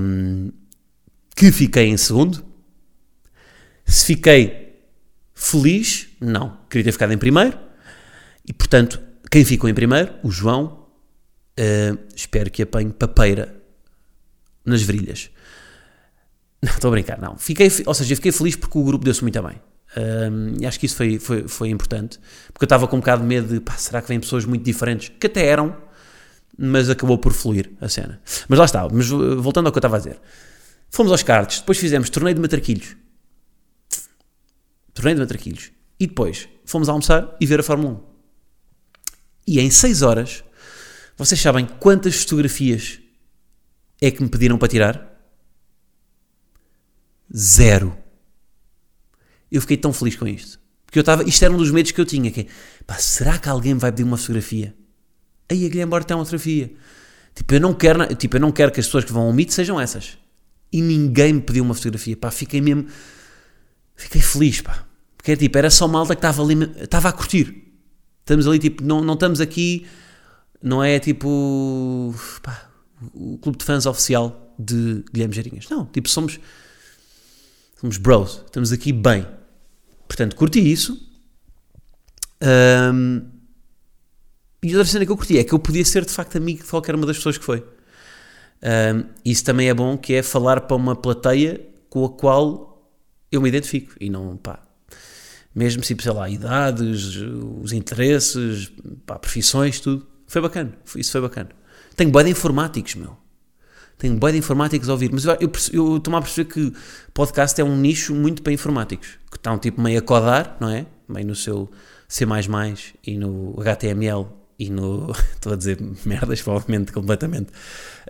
hum, 0.00 0.50
que 1.34 1.52
fiquei 1.52 1.86
em 1.88 1.96
segundo. 1.96 2.44
Se 3.84 4.06
fiquei 4.06 4.80
feliz, 5.34 6.08
não. 6.20 6.56
Queria 6.70 6.84
ter 6.84 6.92
ficado 6.92 7.12
em 7.12 7.18
primeiro. 7.18 7.58
E, 8.48 8.52
portanto, 8.52 9.00
quem 9.30 9.44
ficou 9.44 9.68
em 9.68 9.74
primeiro, 9.74 10.14
o 10.22 10.30
João, 10.30 10.86
eh, 11.56 11.96
espero 12.14 12.50
que 12.50 12.62
apanhe 12.62 12.90
papeira 12.92 13.54
nas 14.64 14.82
virilhas. 14.82 15.30
Não, 16.66 16.72
estou 16.72 16.88
a 16.88 16.90
brincar, 16.90 17.20
não. 17.20 17.36
Fiquei, 17.38 17.70
ou 17.86 17.94
seja, 17.94 18.16
fiquei 18.16 18.32
feliz 18.32 18.56
porque 18.56 18.76
o 18.76 18.82
grupo 18.82 19.04
deu-se 19.04 19.22
muito 19.22 19.40
bem. 19.40 19.60
Ahm, 19.96 20.56
e 20.60 20.66
acho 20.66 20.80
que 20.80 20.86
isso 20.86 20.96
foi, 20.96 21.18
foi, 21.18 21.46
foi 21.46 21.68
importante. 21.68 22.18
Porque 22.52 22.64
eu 22.64 22.66
estava 22.66 22.88
com 22.88 22.96
um 22.96 23.00
bocado 23.00 23.22
de 23.22 23.28
medo 23.28 23.54
de, 23.54 23.60
pá, 23.60 23.74
será 23.74 24.02
que 24.02 24.08
vêm 24.08 24.18
pessoas 24.18 24.44
muito 24.44 24.64
diferentes? 24.64 25.12
Que 25.20 25.28
até 25.28 25.46
eram, 25.46 25.76
mas 26.58 26.90
acabou 26.90 27.18
por 27.18 27.32
fluir 27.32 27.70
a 27.80 27.88
cena. 27.88 28.20
Mas 28.48 28.58
lá 28.58 28.64
está, 28.64 28.88
mas 28.90 29.10
uh, 29.12 29.40
voltando 29.40 29.66
ao 29.66 29.72
que 29.72 29.76
eu 29.76 29.80
estava 29.80 29.96
a 29.96 29.98
dizer. 29.98 30.20
Fomos 30.90 31.12
aos 31.12 31.22
cards, 31.22 31.60
depois 31.60 31.78
fizemos 31.78 32.10
torneio 32.10 32.34
de 32.34 32.40
matraquilhos. 32.40 32.96
Torneio 34.92 35.16
de 35.16 35.22
matraquilhos. 35.22 35.70
E 36.00 36.06
depois 36.06 36.48
fomos 36.64 36.88
almoçar 36.88 37.36
e 37.40 37.46
ver 37.46 37.60
a 37.60 37.62
Fórmula 37.62 37.94
1. 37.94 38.00
E 39.46 39.60
em 39.60 39.70
6 39.70 40.02
horas, 40.02 40.42
vocês 41.16 41.40
sabem 41.40 41.64
quantas 41.78 42.16
fotografias 42.22 42.98
é 44.00 44.10
que 44.10 44.22
me 44.22 44.28
pediram 44.28 44.58
para 44.58 44.68
tirar? 44.68 45.15
Zero. 47.34 47.96
Eu 49.50 49.60
fiquei 49.60 49.76
tão 49.76 49.92
feliz 49.92 50.16
com 50.16 50.26
isto. 50.26 50.60
Porque 50.84 50.98
eu 50.98 51.02
estava, 51.02 51.24
isto 51.24 51.44
era 51.44 51.52
um 51.52 51.56
dos 51.56 51.70
medos 51.70 51.92
que 51.92 52.00
eu 52.00 52.06
tinha, 52.06 52.30
que 52.30 52.42
é, 52.42 52.46
pá, 52.86 52.94
será 52.94 53.38
que 53.38 53.48
alguém 53.48 53.74
vai 53.74 53.90
pedir 53.90 54.04
uma 54.04 54.16
fotografia? 54.16 54.74
Aí 55.48 55.64
a 55.64 55.68
Guilherme 55.68 55.90
Borges 55.90 56.06
tem 56.06 56.16
uma 56.16 56.24
fotografia. 56.24 56.72
Tipo, 57.34 57.54
eu 57.54 57.60
não 57.60 57.74
quero, 57.74 58.14
tipo, 58.14 58.36
eu 58.36 58.40
não 58.40 58.50
quero 58.50 58.72
que 58.72 58.80
as 58.80 58.86
pessoas 58.86 59.04
que 59.04 59.12
vão 59.12 59.24
ao 59.24 59.32
Meet 59.32 59.50
sejam 59.50 59.80
essas. 59.80 60.16
E 60.72 60.80
ninguém 60.80 61.34
me 61.34 61.40
pediu 61.40 61.64
uma 61.64 61.74
fotografia, 61.74 62.16
pá, 62.16 62.30
fiquei 62.30 62.60
mesmo, 62.60 62.86
fiquei 63.94 64.20
feliz, 64.20 64.60
pá. 64.60 64.86
Porque 65.16 65.32
era 65.32 65.40
tipo, 65.40 65.58
era 65.58 65.70
só 65.70 65.86
malta 65.86 66.14
que 66.14 66.18
estava 66.18 66.42
ali, 66.42 66.54
estava 66.80 67.08
a 67.08 67.12
curtir. 67.12 67.64
Estamos 68.20 68.46
ali, 68.46 68.58
tipo, 68.58 68.82
não, 68.82 69.02
não 69.02 69.14
estamos 69.14 69.40
aqui, 69.40 69.86
não 70.62 70.82
é 70.82 70.98
tipo, 70.98 72.14
pá, 72.42 72.70
o 73.12 73.38
clube 73.38 73.58
de 73.58 73.64
fãs 73.64 73.86
oficial 73.86 74.54
de 74.58 75.04
Guilherme 75.12 75.34
Geirinhas. 75.34 75.68
Não, 75.68 75.84
tipo, 75.86 76.08
somos, 76.08 76.40
somos 77.80 77.96
bros, 77.98 78.42
estamos 78.44 78.72
aqui 78.72 78.92
bem. 78.92 79.26
Portanto, 80.08 80.36
curti 80.36 80.60
isso. 80.60 81.00
Ahm, 82.40 83.22
e 84.62 84.74
outra 84.74 84.90
cena 84.90 85.04
que 85.04 85.12
eu 85.12 85.16
curti 85.16 85.38
é 85.38 85.44
que 85.44 85.52
eu 85.52 85.58
podia 85.58 85.84
ser 85.84 86.04
de 86.04 86.12
facto 86.12 86.36
amigo 86.36 86.62
de 86.62 86.68
qualquer 86.68 86.94
uma 86.94 87.06
das 87.06 87.16
pessoas 87.16 87.38
que 87.38 87.44
foi. 87.44 87.64
Ahm, 88.62 89.04
isso 89.24 89.44
também 89.44 89.68
é 89.68 89.74
bom, 89.74 89.96
que 89.96 90.14
é 90.14 90.22
falar 90.22 90.62
para 90.62 90.76
uma 90.76 90.96
plateia 90.96 91.60
com 91.88 92.04
a 92.04 92.10
qual 92.10 92.90
eu 93.30 93.40
me 93.40 93.48
identifico. 93.48 93.94
E 94.00 94.08
não, 94.08 94.36
pá, 94.36 94.60
mesmo 95.54 95.82
tipo, 95.82 96.02
sei 96.02 96.12
lá, 96.12 96.28
idades, 96.28 97.16
os 97.16 97.72
interesses, 97.72 98.70
pá, 99.04 99.18
profissões, 99.18 99.80
tudo. 99.80 100.06
Foi 100.26 100.40
bacana, 100.40 100.72
isso 100.96 101.12
foi 101.12 101.20
bacana. 101.20 101.50
Tenho 101.94 102.10
boa 102.10 102.24
de 102.24 102.30
informáticos, 102.30 102.94
meu. 102.94 103.16
Tenho 103.98 104.16
boa 104.16 104.30
de 104.30 104.38
informáticos 104.38 104.88
a 104.88 104.92
ouvir, 104.92 105.10
mas 105.12 105.24
eu, 105.24 105.32
eu, 105.40 105.50
eu 105.72 105.96
estou-me 105.96 106.18
a 106.18 106.20
perceber 106.20 106.52
que 106.52 106.72
podcast 107.14 107.58
é 107.60 107.64
um 107.64 107.76
nicho 107.76 108.14
muito 108.14 108.42
para 108.42 108.52
informáticos, 108.52 109.08
que 109.30 109.36
estão 109.36 109.58
tipo 109.58 109.80
meio 109.80 109.98
a 109.98 110.02
codar, 110.02 110.56
não 110.60 110.68
é? 110.68 110.86
Meio 111.08 111.26
no 111.26 111.34
seu 111.34 111.70
C++ 112.08 112.26
e 113.06 113.16
no 113.16 113.54
HTML 113.58 114.26
e 114.58 114.70
no... 114.70 115.10
estou 115.34 115.52
a 115.52 115.56
dizer 115.56 115.78
merdas, 116.04 116.42
provavelmente 116.42 116.92
completamente 116.92 117.52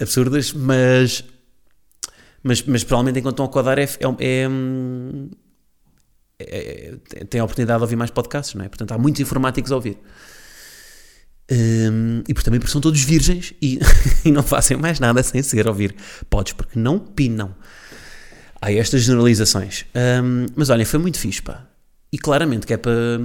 absurdas, 0.00 0.52
mas... 0.52 1.24
Mas, 2.42 2.62
mas 2.62 2.84
provavelmente 2.84 3.18
enquanto 3.18 3.34
estão 3.34 3.46
a 3.46 3.48
codar 3.48 3.78
é, 3.78 3.84
é, 3.84 4.42
é, 4.42 4.48
hum, 4.48 5.28
é- 6.38 6.94
é- 7.14 7.24
tem 7.24 7.40
a 7.40 7.44
oportunidade 7.44 7.78
de 7.78 7.82
ouvir 7.82 7.96
mais 7.96 8.10
podcasts, 8.10 8.54
não 8.54 8.64
é? 8.64 8.68
Portanto, 8.68 8.92
há 8.92 8.98
muitos 8.98 9.20
informáticos 9.20 9.72
a 9.72 9.74
ouvir. 9.74 9.98
Hum, 11.50 12.24
e 12.28 12.34
também 12.34 12.58
porque 12.58 12.72
são 12.72 12.80
todos 12.80 13.00
virgens 13.02 13.54
e, 13.62 13.78
e 14.24 14.32
não 14.32 14.42
fazem 14.42 14.76
mais 14.76 14.98
nada 14.98 15.22
sem 15.22 15.42
ser 15.42 15.68
ouvir 15.68 15.94
podes, 16.28 16.52
porque 16.52 16.78
não 16.78 16.98
pinam. 16.98 17.54
Há 18.60 18.72
estas 18.72 19.02
generalizações. 19.02 19.84
Hum, 19.94 20.46
mas 20.56 20.70
olhem, 20.70 20.84
foi 20.84 20.98
muito 20.98 21.18
fixe, 21.18 21.42
pá. 21.42 21.66
E 22.12 22.18
claramente 22.18 22.66
que 22.66 22.74
é 22.74 22.76
para, 22.76 23.20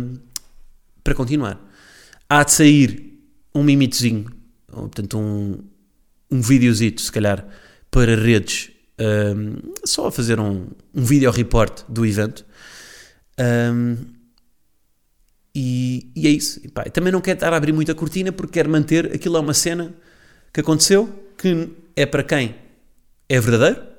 para 1.03 1.15
continuar. 1.15 1.59
Há 2.29 2.43
de 2.43 2.51
sair 2.51 3.19
um 3.53 3.63
mimitozinho, 3.63 4.25
ou, 4.71 4.83
portanto, 4.83 5.17
um, 5.17 5.57
um 6.29 6.41
videozito, 6.41 7.01
se 7.01 7.11
calhar, 7.11 7.45
para 7.89 8.15
redes, 8.15 8.71
hum, 8.99 9.55
só 9.83 10.07
a 10.07 10.11
fazer 10.11 10.39
um, 10.39 10.67
um 10.93 11.03
video 11.03 11.31
report 11.31 11.83
do 11.89 12.05
evento. 12.05 12.45
Hum, 13.39 13.97
e, 15.53 16.11
e 16.15 16.27
é 16.27 16.29
isso. 16.29 16.59
E 16.63 16.69
pá, 16.69 16.83
também 16.85 17.11
não 17.11 17.21
quero 17.21 17.37
estar 17.37 17.53
a 17.53 17.57
abrir 17.57 17.73
muita 17.73 17.93
cortina 17.93 18.31
porque 18.31 18.53
quero 18.53 18.69
manter 18.69 19.13
aquilo 19.13 19.37
é 19.37 19.39
uma 19.39 19.53
cena 19.53 19.93
que 20.53 20.61
aconteceu 20.61 21.09
que 21.37 21.69
é 21.95 22.05
para 22.05 22.23
quem 22.23 22.55
é 23.27 23.39
verdadeiro. 23.39 23.91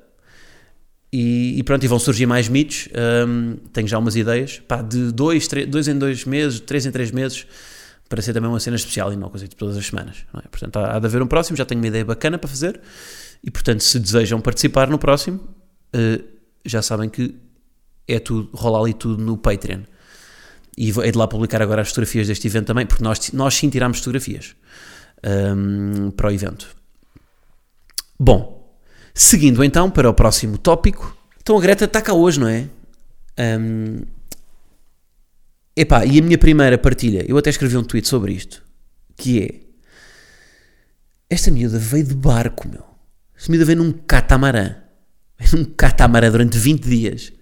E, 1.11 1.59
e 1.59 1.63
pronto, 1.63 1.83
e 1.83 1.87
vão 1.87 1.99
surgir 1.99 2.25
mais 2.25 2.49
mitos. 2.49 2.89
hum, 3.27 3.57
tenho 3.71 3.87
já 3.87 3.99
umas 3.99 4.15
ideias 4.15 4.59
pá, 4.67 4.81
de 4.81 5.11
dois, 5.11 5.47
dois 5.67 5.87
em 5.87 5.97
dois 5.97 6.25
meses, 6.25 6.59
três 6.59 6.87
em 6.87 6.91
três 6.91 7.11
meses, 7.11 7.45
para 8.09 8.19
ser 8.21 8.33
também 8.33 8.49
uma 8.49 8.59
cena 8.59 8.75
especial 8.75 9.13
e 9.13 9.15
não 9.15 9.23
uma 9.23 9.29
coisa 9.29 9.47
de 9.47 9.55
todas 9.55 9.77
as 9.77 9.85
semanas. 9.85 10.25
é? 10.35 10.47
Portanto, 10.47 10.77
há, 10.77 10.95
há 10.95 10.99
de 10.99 11.05
haver 11.05 11.21
um 11.21 11.27
próximo. 11.27 11.55
Já 11.55 11.65
tenho 11.65 11.79
uma 11.79 11.87
ideia 11.87 12.03
bacana 12.03 12.39
para 12.39 12.49
fazer. 12.49 12.81
E 13.43 13.51
portanto, 13.51 13.81
se 13.81 13.99
desejam 13.99 14.41
participar 14.41 14.89
no 14.89 14.97
próximo, 14.97 15.39
eh, 15.91 16.21
já 16.65 16.81
sabem 16.81 17.09
que 17.09 17.35
é 18.07 18.17
tudo, 18.17 18.49
rola 18.53 18.79
ali 18.79 18.93
tudo 18.93 19.23
no 19.23 19.37
Patreon. 19.37 19.81
E 20.77 20.89
hei 20.89 21.11
de 21.11 21.17
lá 21.17 21.27
publicar 21.27 21.61
agora 21.61 21.81
as 21.81 21.89
fotografias 21.89 22.27
deste 22.27 22.47
evento 22.47 22.67
também, 22.67 22.85
porque 22.85 23.03
nós, 23.03 23.31
nós 23.31 23.53
sim 23.53 23.69
tirámos 23.69 23.99
fotografias 23.99 24.55
hum, 25.55 26.11
para 26.11 26.29
o 26.29 26.31
evento. 26.31 26.75
Bom, 28.19 28.75
seguindo 29.13 29.63
então 29.63 29.89
para 29.91 30.09
o 30.09 30.13
próximo 30.13 30.57
tópico. 30.57 31.15
Então 31.41 31.57
a 31.57 31.61
Greta 31.61 31.85
está 31.85 32.01
cá 32.01 32.13
hoje, 32.13 32.39
não 32.39 32.47
é? 32.47 32.67
Hum, 33.59 34.01
epá, 35.75 36.05
e 36.05 36.19
a 36.19 36.21
minha 36.23 36.37
primeira 36.37 36.77
partilha, 36.77 37.25
eu 37.27 37.37
até 37.37 37.49
escrevi 37.49 37.77
um 37.77 37.83
tweet 37.83 38.07
sobre 38.07 38.33
isto, 38.33 38.63
que 39.17 39.41
é 39.43 39.63
esta 41.29 41.49
miúda 41.49 41.79
veio 41.79 42.05
de 42.05 42.13
barco, 42.15 42.67
meu. 42.67 42.83
Esta 43.35 43.51
miúda 43.51 43.65
veio 43.65 43.79
num 43.79 43.91
catamarã. 43.91 44.75
Veio 45.39 45.57
num 45.57 45.65
catamarã 45.73 46.29
durante 46.31 46.57
20 46.59 46.83
dias. 46.87 47.33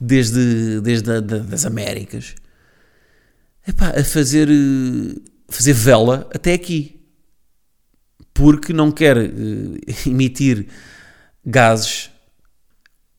Desde, 0.00 0.80
desde 0.80 1.10
a, 1.10 1.20
da- 1.20 1.38
das 1.38 1.64
Américas. 1.66 2.34
Epá, 3.66 3.94
a 3.98 4.04
fazer, 4.04 4.48
eh, 4.50 5.20
fazer 5.48 5.72
vela 5.72 6.28
até 6.34 6.52
aqui. 6.52 7.00
Porque 8.32 8.72
não 8.72 8.90
quer 8.90 9.16
eh, 9.16 9.30
emitir 10.06 10.66
gases 11.44 12.10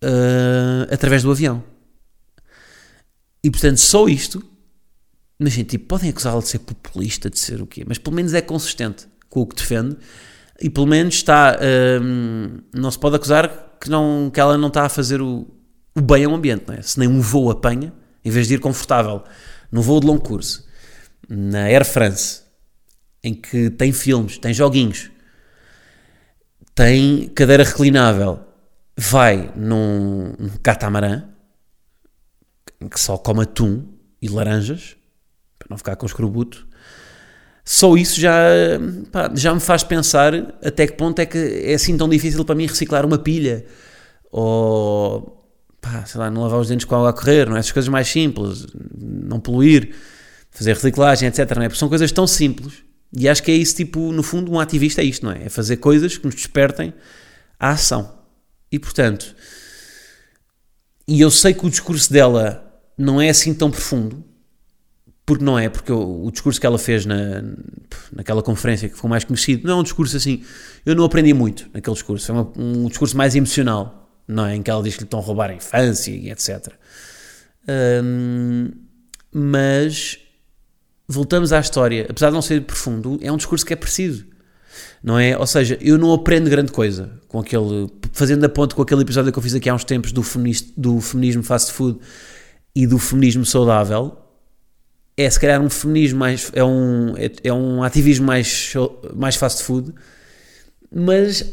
eh, 0.02 0.88
através 0.92 1.24
do 1.24 1.32
avião. 1.32 1.64
E 3.44 3.50
portanto, 3.50 3.78
só 3.78 4.08
isto. 4.08 4.44
Mas, 5.38 5.54
gente, 5.54 5.72
tipo, 5.72 5.88
podem 5.88 6.10
acusá-la 6.10 6.40
de 6.40 6.48
ser 6.48 6.60
populista, 6.60 7.30
de 7.30 7.38
ser 7.38 7.62
o 7.62 7.68
quê? 7.68 7.84
Mas 7.86 7.98
pelo 7.98 8.16
menos 8.16 8.34
é 8.34 8.42
consistente 8.42 9.08
com 9.30 9.42
o 9.42 9.48
que 9.48 9.56
defende 9.56 9.98
e 10.62 10.70
pelo 10.70 10.88
menos 10.88 11.16
está. 11.16 11.60
hum, 12.02 12.60
não 12.74 12.90
se 12.90 12.98
pode 12.98 13.18
acusar 13.18 13.78
que, 13.82 13.90
não, 13.90 14.32
que 14.34 14.40
ela 14.40 14.58
não 14.58 14.70
está 14.70 14.86
a 14.86 14.90
fazer 14.90 15.22
o, 15.22 15.46
o 15.94 16.02
bem 16.02 16.24
ao 16.24 16.34
ambiente, 16.34 16.64
não 16.68 16.76
é? 16.76 16.82
Se 16.82 16.98
nem 16.98 17.08
um 17.08 17.20
voo 17.20 17.52
apanha, 17.52 17.94
Em 18.24 18.30
vez 18.30 18.48
de 18.48 18.56
ir 18.56 18.60
confortável 18.60 19.24
no 19.76 19.82
voo 19.82 20.00
de 20.00 20.08
longo 20.08 20.22
curso, 20.22 20.66
na 21.28 21.64
Air 21.66 21.84
France, 21.84 22.44
em 23.22 23.34
que 23.34 23.70
tem 23.70 23.92
filmes, 23.92 24.38
tem 24.38 24.54
joguinhos, 24.54 25.12
tem 26.74 27.28
cadeira 27.28 27.66
reclinável, 27.66 28.40
vai 28.96 29.52
num, 29.54 30.34
num 30.40 30.58
catamarã 30.64 31.26
que 32.90 32.98
só 32.98 33.18
come 33.18 33.42
atum 33.42 33.86
e 34.22 34.30
laranjas, 34.30 34.96
para 35.60 35.68
não 35.70 35.78
ficar 35.78 35.98
com 35.98 36.06
escorbuto, 36.06 36.66
só 37.66 37.98
isso 37.98 38.18
já, 38.18 38.34
pá, 39.12 39.30
já 39.36 39.54
me 39.54 39.60
faz 39.60 39.84
pensar 39.84 40.34
até 40.64 40.88
que 40.88 40.94
ponto 40.94 41.20
é 41.20 41.26
que 41.26 41.38
é 41.38 41.74
assim 41.74 41.98
tão 41.98 42.08
difícil 42.08 42.46
para 42.46 42.56
mim 42.56 42.66
reciclar 42.66 43.06
uma 43.06 43.18
pilha 43.18 43.66
ou 44.32 45.35
pá, 45.86 46.06
sei 46.06 46.20
lá, 46.20 46.32
não 46.32 46.42
lavar 46.42 46.60
os 46.60 46.68
dentes 46.68 46.86
com 46.86 46.96
água 46.96 47.12
a 47.12 47.14
correr, 47.14 47.48
não 47.48 47.56
é? 47.56 47.60
essas 47.60 47.72
coisas 47.72 47.90
mais 47.90 48.08
simples, 48.08 48.66
não 48.98 49.40
poluir, 49.40 49.94
fazer 50.50 50.74
reciclagem, 50.74 51.28
etc. 51.28 51.40
Não 51.56 51.64
é? 51.64 51.68
Porque 51.68 51.80
são 51.80 51.90
coisas 51.90 52.12
tão 52.12 52.26
simples 52.26 52.84
e 53.16 53.30
acho 53.30 53.44
que 53.44 53.52
é 53.52 53.56
isso, 53.56 53.76
tipo, 53.76 54.12
no 54.12 54.24
fundo, 54.24 54.52
um 54.52 54.60
ativista 54.60 55.02
é 55.02 55.06
isto, 55.06 55.26
não 55.26 55.32
é? 55.32 55.46
É 55.46 55.50
fazer 55.50 55.78
coisas 55.78 56.18
que 56.18 56.26
nos 56.26 56.36
despertem 56.36 56.94
à 57.60 57.70
ação. 57.70 58.20
E 58.72 58.80
portanto, 58.80 59.36
e 61.08 61.22
eu 61.22 61.30
sei 61.30 61.54
que 61.54 61.66
o 61.66 61.70
discurso 61.70 62.12
dela 62.12 62.62
não 62.98 63.22
é 63.22 63.30
assim 63.30 63.54
tão 63.54 63.70
profundo, 63.70 64.24
porque 65.26 65.44
não 65.44 65.58
é, 65.58 65.70
porque 65.70 65.92
o, 65.92 66.26
o 66.26 66.32
discurso 66.32 66.60
que 66.60 66.66
ela 66.66 66.78
fez 66.78 67.06
na, 67.06 67.44
naquela 68.12 68.42
conferência 68.42 68.90
que 68.90 68.96
ficou 68.96 69.10
mais 69.10 69.24
conhecido, 69.24 69.68
não 69.68 69.78
é 69.78 69.80
um 69.80 69.84
discurso 69.84 70.18
assim, 70.18 70.44
eu 70.86 70.96
não 70.96 71.06
aprendi 71.06 71.34
muito 71.34 71.70
naquele 71.74 71.94
discurso, 71.94 72.32
é 72.32 72.34
uma, 72.34 72.52
um 72.58 72.88
discurso 72.88 73.16
mais 73.16 73.36
emocional, 73.36 74.05
não 74.28 74.46
é? 74.46 74.56
Em 74.56 74.64
que 74.64 74.70
ela 74.70 74.84
diz 74.84 74.96
que 74.96 75.02
lhe 75.02 75.06
estão 75.06 75.20
a 75.20 75.24
roubar 75.24 75.50
a 75.50 75.54
infância 75.54 76.12
e 76.12 76.30
etc. 76.30 76.74
mas 79.32 80.20
voltamos 81.08 81.54
à 81.54 81.60
história, 81.60 82.08
apesar 82.10 82.30
de 82.30 82.34
não 82.34 82.42
ser 82.42 82.62
profundo, 82.64 83.20
é 83.22 83.32
um 83.32 83.38
discurso 83.38 83.66
que 83.66 83.74
é 83.74 83.76
preciso. 83.76 84.26
Não 85.02 85.20
é? 85.20 85.38
Ou 85.38 85.46
seja, 85.46 85.78
eu 85.82 85.98
não 85.98 86.12
aprendo 86.14 86.50
grande 86.50 86.72
coisa 86.72 87.22
com 87.28 87.40
aquele. 87.40 87.88
Fazendo 88.12 88.44
a 88.44 88.50
ponte 88.50 88.74
com 88.74 88.82
aquele 88.82 89.02
episódio 89.02 89.32
que 89.32 89.38
eu 89.38 89.44
fiz 89.44 89.54
aqui 89.54 89.70
há 89.70 89.76
uns 89.76 89.84
tempos 89.84 90.12
do, 90.12 90.22
do 90.76 91.02
feminismo 91.02 91.44
fast 91.44 91.72
food 91.72 92.00
e 92.74 92.88
do 92.88 92.98
feminismo 92.98 93.46
saudável, 93.46 94.18
é 95.16 95.30
se 95.30 95.40
calhar 95.40 95.62
um 95.62 95.70
feminismo 95.70 96.20
mais. 96.20 96.52
é 96.54 96.64
um, 96.64 97.16
é, 97.18 97.32
é 97.44 97.54
um 97.54 97.84
ativismo 97.84 98.26
mais, 98.26 98.74
mais 99.16 99.36
fast 99.36 99.64
food, 99.64 99.94
mas 100.94 101.46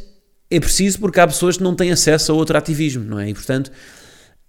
é 0.52 0.60
preciso 0.60 0.98
porque 0.98 1.18
há 1.18 1.26
pessoas 1.26 1.56
que 1.56 1.62
não 1.62 1.74
têm 1.74 1.90
acesso 1.90 2.30
a 2.30 2.34
outro 2.34 2.58
ativismo, 2.58 3.02
não 3.02 3.18
é? 3.18 3.30
E 3.30 3.34
portanto, 3.34 3.72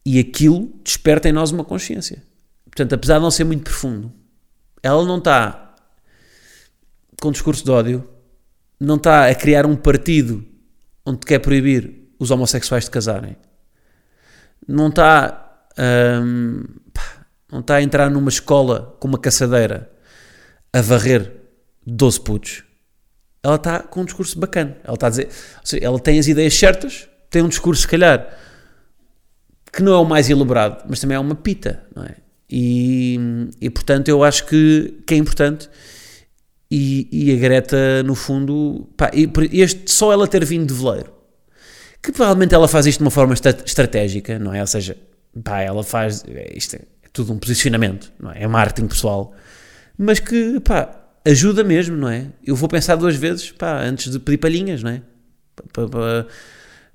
e 0.06 0.20
aquilo 0.20 0.70
desperta 0.84 1.30
em 1.30 1.32
nós 1.32 1.52
uma 1.52 1.64
consciência. 1.64 2.22
Portanto, 2.66 2.94
apesar 2.94 3.16
de 3.16 3.22
não 3.22 3.32
ser 3.32 3.46
muito 3.46 3.64
profundo, 3.64 4.12
ela 4.82 5.06
não 5.06 5.18
está 5.18 5.76
com 7.22 7.32
discurso 7.32 7.64
de 7.64 7.72
ódio, 7.72 8.06
não 8.78 8.96
está 8.96 9.30
a 9.30 9.36
criar 9.36 9.66
um 9.66 9.78
partido 9.78 10.46
onde 11.06 11.20
quer 11.20 11.40
proibir 11.40 12.10
os 12.20 12.32
homossexuais 12.32 12.84
de 12.84 12.92
casarem, 12.92 13.38
não 14.68 14.90
está, 14.90 15.66
hum, 16.22 16.64
não 17.50 17.62
está 17.62 17.76
a 17.76 17.82
entrar 17.82 18.10
numa 18.10 18.30
escola 18.30 18.98
com 19.00 19.08
uma 19.08 19.18
caçadeira 19.18 19.90
a 20.74 20.82
varrer 20.82 21.32
12 21.88 22.20
putos. 22.20 22.64
Ela 23.44 23.56
está 23.56 23.80
com 23.80 24.02
um 24.02 24.06
discurso 24.06 24.40
bacana. 24.40 24.78
Ela 24.84 24.94
está 24.94 25.08
a 25.08 25.10
dizer, 25.10 25.30
seja, 25.64 25.84
ela 25.84 26.00
tem 26.00 26.18
as 26.18 26.28
ideias 26.28 26.54
certas, 26.54 27.10
tem 27.30 27.42
um 27.42 27.50
discurso, 27.50 27.82
se 27.82 27.88
calhar, 27.88 28.28
que 29.72 29.84
não 29.84 29.94
é 29.94 29.98
o 29.98 30.06
mais 30.06 30.30
elaborado, 30.30 30.86
mas 30.88 31.00
também 31.00 31.16
é 31.16 31.20
uma 31.20 31.36
pita, 31.36 31.84
não 31.94 32.04
é? 32.04 32.16
E, 32.50 33.20
e 33.60 33.70
portanto 33.70 34.08
eu 34.08 34.24
acho 34.24 34.46
que, 34.46 35.02
que 35.06 35.14
é 35.16 35.18
importante. 35.18 35.70
E, 36.70 37.08
e 37.12 37.34
a 37.34 37.36
Greta, 37.36 38.02
no 38.04 38.16
fundo, 38.16 38.90
pá, 38.96 39.12
este, 39.52 39.92
só 39.92 40.12
ela 40.12 40.28
ter 40.28 40.44
vindo 40.46 40.68
de 40.68 40.74
veleiro, 40.74 41.12
que 42.02 42.12
provavelmente 42.12 42.56
ela 42.56 42.68
faz 42.68 42.86
isto 42.86 43.00
de 43.00 43.04
uma 43.04 43.12
forma 43.12 43.34
estratégica, 43.34 44.40
não 44.40 44.54
é? 44.54 44.62
Ou 44.62 44.68
seja, 44.68 44.98
pá, 45.44 45.62
ela 45.62 45.84
faz, 45.84 46.24
isto 46.56 46.76
é, 46.76 46.80
é 47.04 47.08
tudo 47.12 47.34
um 47.34 47.38
posicionamento, 47.38 48.12
não 48.20 48.32
é? 48.32 48.44
É 48.44 48.48
marketing 48.48 48.88
pessoal, 48.88 49.34
mas 49.98 50.20
que, 50.20 50.60
pá, 50.62 51.03
ajuda 51.26 51.64
mesmo, 51.64 51.96
não 51.96 52.10
é? 52.10 52.32
Eu 52.44 52.56
vou 52.56 52.68
pensar 52.68 52.96
duas 52.96 53.16
vezes, 53.16 53.52
pá, 53.52 53.82
antes 53.82 54.12
de 54.12 54.20
pedir 54.20 54.38
palhinhas, 54.38 54.84
não 54.84 54.92
é? 54.92 55.02
Para, 55.72 55.88
para, 55.88 56.28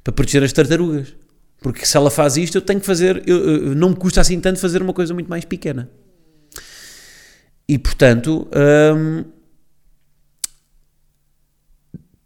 para 0.04 0.12
proteger 0.12 0.42
as 0.42 0.52
tartarugas. 0.52 1.14
Porque 1.60 1.84
se 1.84 1.96
ela 1.96 2.10
faz 2.10 2.36
isto, 2.36 2.56
eu 2.56 2.62
tenho 2.62 2.80
que 2.80 2.86
fazer. 2.86 3.22
Eu, 3.26 3.38
eu, 3.38 3.74
não 3.74 3.90
me 3.90 3.96
custa 3.96 4.20
assim 4.20 4.40
tanto 4.40 4.60
fazer 4.60 4.80
uma 4.80 4.92
coisa 4.92 5.12
muito 5.12 5.28
mais 5.28 5.44
pequena. 5.44 5.90
E 7.68 7.78
portanto. 7.78 8.48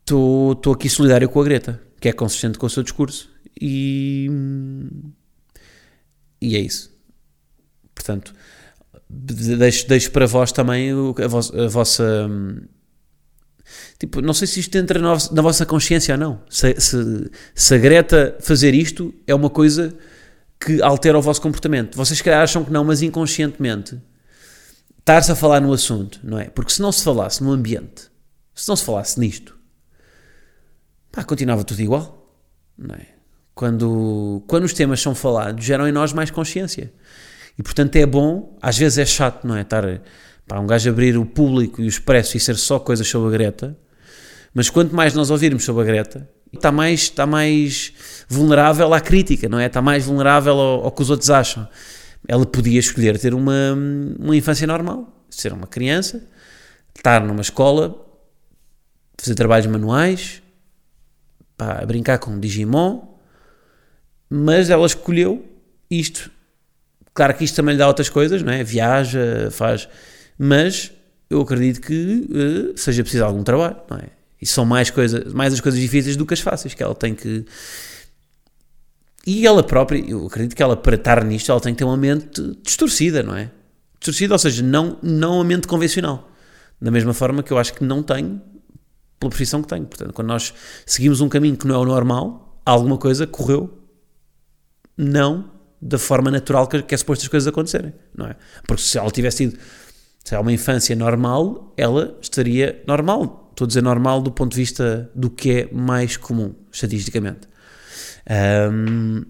Estou 0.04 0.52
hum, 0.66 0.72
aqui 0.72 0.88
solidário 0.88 1.28
com 1.28 1.40
a 1.40 1.44
Greta, 1.44 1.80
que 1.98 2.08
é 2.08 2.12
consistente 2.12 2.58
com 2.58 2.66
o 2.66 2.70
seu 2.70 2.82
discurso. 2.82 3.30
E. 3.58 4.28
E 6.40 6.56
é 6.56 6.60
isso. 6.60 6.92
Portanto, 7.94 8.34
deixo, 9.12 9.86
deixo 9.86 10.10
para 10.10 10.26
vós 10.26 10.50
também 10.52 10.90
a, 10.90 11.64
a 11.64 11.68
vossa. 11.68 12.26
Hum, 12.28 12.62
Tipo, 13.98 14.20
não 14.20 14.34
sei 14.34 14.48
se 14.48 14.60
isto 14.60 14.76
entra 14.76 14.98
na, 14.98 15.42
vossa 15.42 15.64
consciência 15.64 16.14
ou 16.14 16.18
não. 16.18 16.42
Se, 16.50 16.74
se, 16.80 17.30
se, 17.54 17.74
a 17.74 17.78
Greta 17.78 18.36
fazer 18.40 18.74
isto 18.74 19.14
é 19.26 19.34
uma 19.34 19.48
coisa 19.48 19.96
que 20.58 20.82
altera 20.82 21.18
o 21.18 21.22
vosso 21.22 21.40
comportamento. 21.40 21.96
Vocês 21.96 22.20
acham 22.26 22.64
que 22.64 22.72
não, 22.72 22.84
mas 22.84 23.00
inconscientemente 23.00 24.00
estar-se 24.98 25.32
a 25.32 25.36
falar 25.36 25.60
no 25.60 25.72
assunto, 25.72 26.20
não 26.22 26.38
é? 26.38 26.48
Porque 26.50 26.72
se 26.72 26.82
não 26.82 26.92
se 26.92 27.02
falasse 27.02 27.42
no 27.42 27.52
ambiente, 27.52 28.10
se 28.54 28.68
não 28.68 28.76
se 28.76 28.84
falasse 28.84 29.18
nisto, 29.18 29.56
pá, 31.10 31.24
continuava 31.24 31.64
tudo 31.64 31.80
igual, 31.80 32.36
não 32.76 32.94
é? 32.94 33.06
Quando, 33.54 34.42
quando 34.46 34.64
os 34.64 34.72
temas 34.72 35.00
são 35.00 35.14
falados, 35.14 35.64
geram 35.64 35.86
em 35.86 35.92
nós 35.92 36.12
mais 36.12 36.30
consciência. 36.30 36.92
E 37.58 37.62
portanto 37.62 37.96
é 37.96 38.06
bom, 38.06 38.56
às 38.60 38.78
vezes 38.78 38.98
é 38.98 39.04
chato, 39.04 39.46
não 39.46 39.56
é? 39.56 39.62
Estar 39.62 39.84
para 40.46 40.60
um 40.60 40.66
gajo 40.66 40.90
abrir 40.90 41.16
o 41.16 41.24
público 41.24 41.80
e 41.80 41.84
o 41.84 41.88
expresso 41.88 42.36
e 42.36 42.40
ser 42.40 42.56
só 42.56 42.78
coisas 42.78 43.06
sobre 43.06 43.28
a 43.28 43.30
Greta, 43.30 43.76
mas 44.54 44.68
quanto 44.68 44.94
mais 44.94 45.14
nós 45.14 45.30
ouvirmos 45.30 45.64
sobre 45.64 45.82
a 45.82 45.84
Greta, 45.84 46.28
está 46.52 46.70
mais, 46.70 47.00
está 47.00 47.26
mais 47.26 47.92
vulnerável 48.28 48.92
à 48.92 49.00
crítica, 49.00 49.48
não 49.48 49.58
é? 49.58 49.66
Está 49.66 49.80
mais 49.80 50.04
vulnerável 50.04 50.54
ao, 50.58 50.84
ao 50.84 50.92
que 50.92 51.02
os 51.02 51.10
outros 51.10 51.30
acham. 51.30 51.66
Ela 52.28 52.44
podia 52.46 52.78
escolher 52.78 53.18
ter 53.18 53.34
uma, 53.34 53.74
uma 54.18 54.36
infância 54.36 54.66
normal, 54.66 55.24
ser 55.30 55.52
uma 55.52 55.66
criança, 55.66 56.22
estar 56.94 57.24
numa 57.24 57.40
escola, 57.40 58.06
fazer 59.16 59.34
trabalhos 59.34 59.66
manuais, 59.66 60.42
pá, 61.56 61.84
brincar 61.86 62.18
com 62.18 62.38
Digimon, 62.38 63.16
mas 64.28 64.70
ela 64.70 64.86
escolheu 64.86 65.44
isto. 65.90 66.30
Claro 67.14 67.34
que 67.34 67.44
isto 67.44 67.56
também 67.56 67.74
lhe 67.74 67.78
dá 67.78 67.86
outras 67.86 68.08
coisas, 68.08 68.42
não 68.42 68.52
é? 68.52 68.64
Viaja, 68.64 69.50
faz. 69.50 69.88
Mas 70.38 70.92
eu 71.28 71.40
acredito 71.40 71.80
que 71.80 72.28
uh, 72.30 72.78
seja 72.78 73.02
preciso 73.02 73.24
algum 73.24 73.42
trabalho, 73.42 73.76
não 73.88 73.98
é? 73.98 74.08
E 74.40 74.46
são 74.46 74.64
mais, 74.64 74.90
coisa, 74.90 75.24
mais 75.32 75.52
as 75.54 75.60
coisas 75.60 75.80
difíceis 75.80 76.16
do 76.16 76.26
que 76.26 76.34
as 76.34 76.40
fáceis, 76.40 76.74
que 76.74 76.82
ela 76.82 76.94
tem 76.94 77.14
que. 77.14 77.44
E 79.24 79.46
ela 79.46 79.62
própria, 79.62 79.98
eu 79.98 80.26
acredito 80.26 80.56
que 80.56 80.62
ela, 80.62 80.76
para 80.76 80.96
estar 80.96 81.24
nisto, 81.24 81.50
ela 81.52 81.60
tem 81.60 81.72
que 81.72 81.78
ter 81.78 81.84
uma 81.84 81.96
mente 81.96 82.58
distorcida, 82.62 83.22
não 83.22 83.36
é? 83.36 83.50
Distorcida, 84.00 84.34
ou 84.34 84.38
seja, 84.38 84.62
não, 84.62 84.98
não 85.00 85.40
a 85.40 85.44
mente 85.44 85.68
convencional. 85.68 86.28
Da 86.80 86.90
mesma 86.90 87.14
forma 87.14 87.42
que 87.42 87.52
eu 87.52 87.58
acho 87.58 87.72
que 87.72 87.84
não 87.84 88.02
tenho, 88.02 88.42
pela 89.20 89.30
profissão 89.30 89.62
que 89.62 89.68
tenho. 89.68 89.86
Portanto, 89.86 90.12
quando 90.12 90.26
nós 90.26 90.52
seguimos 90.84 91.20
um 91.20 91.28
caminho 91.28 91.56
que 91.56 91.66
não 91.66 91.76
é 91.76 91.78
o 91.78 91.84
normal, 91.84 92.60
alguma 92.66 92.98
coisa 92.98 93.26
correu 93.26 93.78
não 94.96 95.50
da 95.82 95.98
forma 95.98 96.30
natural 96.30 96.68
que, 96.68 96.80
que 96.82 96.94
é 96.94 96.98
suposto 96.98 97.24
as 97.24 97.28
coisas 97.28 97.46
acontecerem, 97.46 97.92
não 98.16 98.26
é? 98.26 98.36
Porque 98.66 98.82
se 98.82 98.96
ela 98.96 99.10
tivesse 99.10 99.48
tido 99.48 99.58
se 100.24 100.36
é 100.36 100.38
uma 100.38 100.52
infância 100.52 100.94
normal, 100.94 101.74
ela 101.76 102.16
estaria 102.22 102.80
normal 102.86 103.42
Estou 103.52 103.66
a 103.66 103.68
dizer 103.68 103.82
normal 103.82 104.22
do 104.22 104.32
ponto 104.32 104.52
de 104.52 104.56
vista 104.56 105.10
do 105.14 105.28
que 105.28 105.50
é 105.50 105.72
mais 105.72 106.16
comum, 106.16 106.54
estatisticamente. 106.72 107.46
Um, 108.72 109.24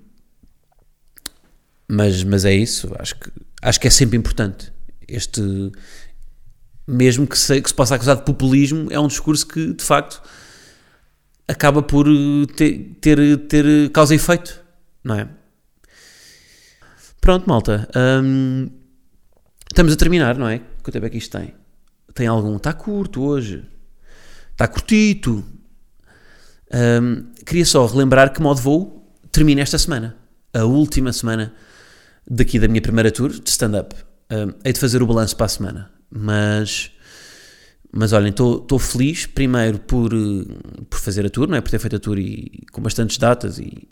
mas, 1.89 2.23
mas 2.23 2.45
é 2.45 2.55
isso, 2.55 2.95
acho 2.99 3.17
que, 3.19 3.31
acho 3.61 3.81
que 3.81 3.89
é 3.89 3.91
sempre 3.91 4.17
importante. 4.17 4.73
Este, 5.09 5.43
mesmo 6.87 7.27
que 7.27 7.37
se, 7.37 7.61
que 7.61 7.69
se 7.69 7.75
possa 7.75 7.97
acusar 7.97 8.17
de 8.17 8.23
populismo, 8.23 8.87
é 8.93 8.99
um 8.99 9.09
discurso 9.09 9.47
que, 9.47 9.75
de 9.75 9.83
facto, 9.83 10.23
acaba 11.49 11.83
por 11.83 12.07
ter, 12.57 12.97
ter, 13.01 13.39
ter 13.49 13.91
causa 13.91 14.15
e 14.15 14.17
efeito, 14.17 14.63
não 15.03 15.17
é? 15.17 15.29
Pronto, 17.23 17.49
malta. 17.49 17.89
Um, 17.95 18.69
estamos 19.71 19.93
a 19.93 19.97
terminar, 19.97 20.37
não 20.37 20.49
é? 20.49 20.59
Quanto 20.83 20.91
tempo 20.91 21.07
é 21.07 21.09
que 21.09 21.19
isto 21.19 21.39
tem? 21.39 21.55
Tem 22.13 22.27
algum? 22.27 22.57
Está 22.57 22.73
curto 22.73 23.23
hoje. 23.23 23.65
Está 24.51 24.67
curtito. 24.67 25.45
Um, 26.75 27.33
queria 27.47 27.65
só 27.65 27.87
relembrar 27.87 28.33
que 28.33 28.43
modo 28.43 28.61
voo 28.61 29.09
termina 29.31 29.61
esta 29.61 29.79
semana. 29.79 30.17
A 30.53 30.65
última 30.65 31.13
semana 31.13 31.55
daqui 32.29 32.59
da 32.59 32.67
minha 32.67 32.83
primeira 32.83 33.13
tour 33.13 33.31
de 33.31 33.49
stand-up. 33.49 33.95
Uh, 34.25 34.53
hei 34.65 34.73
de 34.73 34.81
fazer 34.81 35.01
o 35.01 35.07
balanço 35.07 35.37
para 35.37 35.47
a 35.47 35.49
semana, 35.49 35.93
mas, 36.11 36.91
mas 37.93 38.13
olhem, 38.13 38.31
estou 38.31 38.79
feliz 38.81 39.27
primeiro 39.27 39.79
por, 39.79 40.11
por 40.91 40.99
fazer 40.99 41.25
a 41.25 41.31
tour, 41.31 41.47
não 41.47 41.57
é? 41.57 41.61
Por 41.61 41.71
ter 41.71 41.79
feito 41.79 41.95
a 41.95 42.01
tour 42.01 42.19
e, 42.19 42.65
com 42.73 42.83
bastantes 42.83 43.17
datas 43.17 43.61
e 43.61 43.89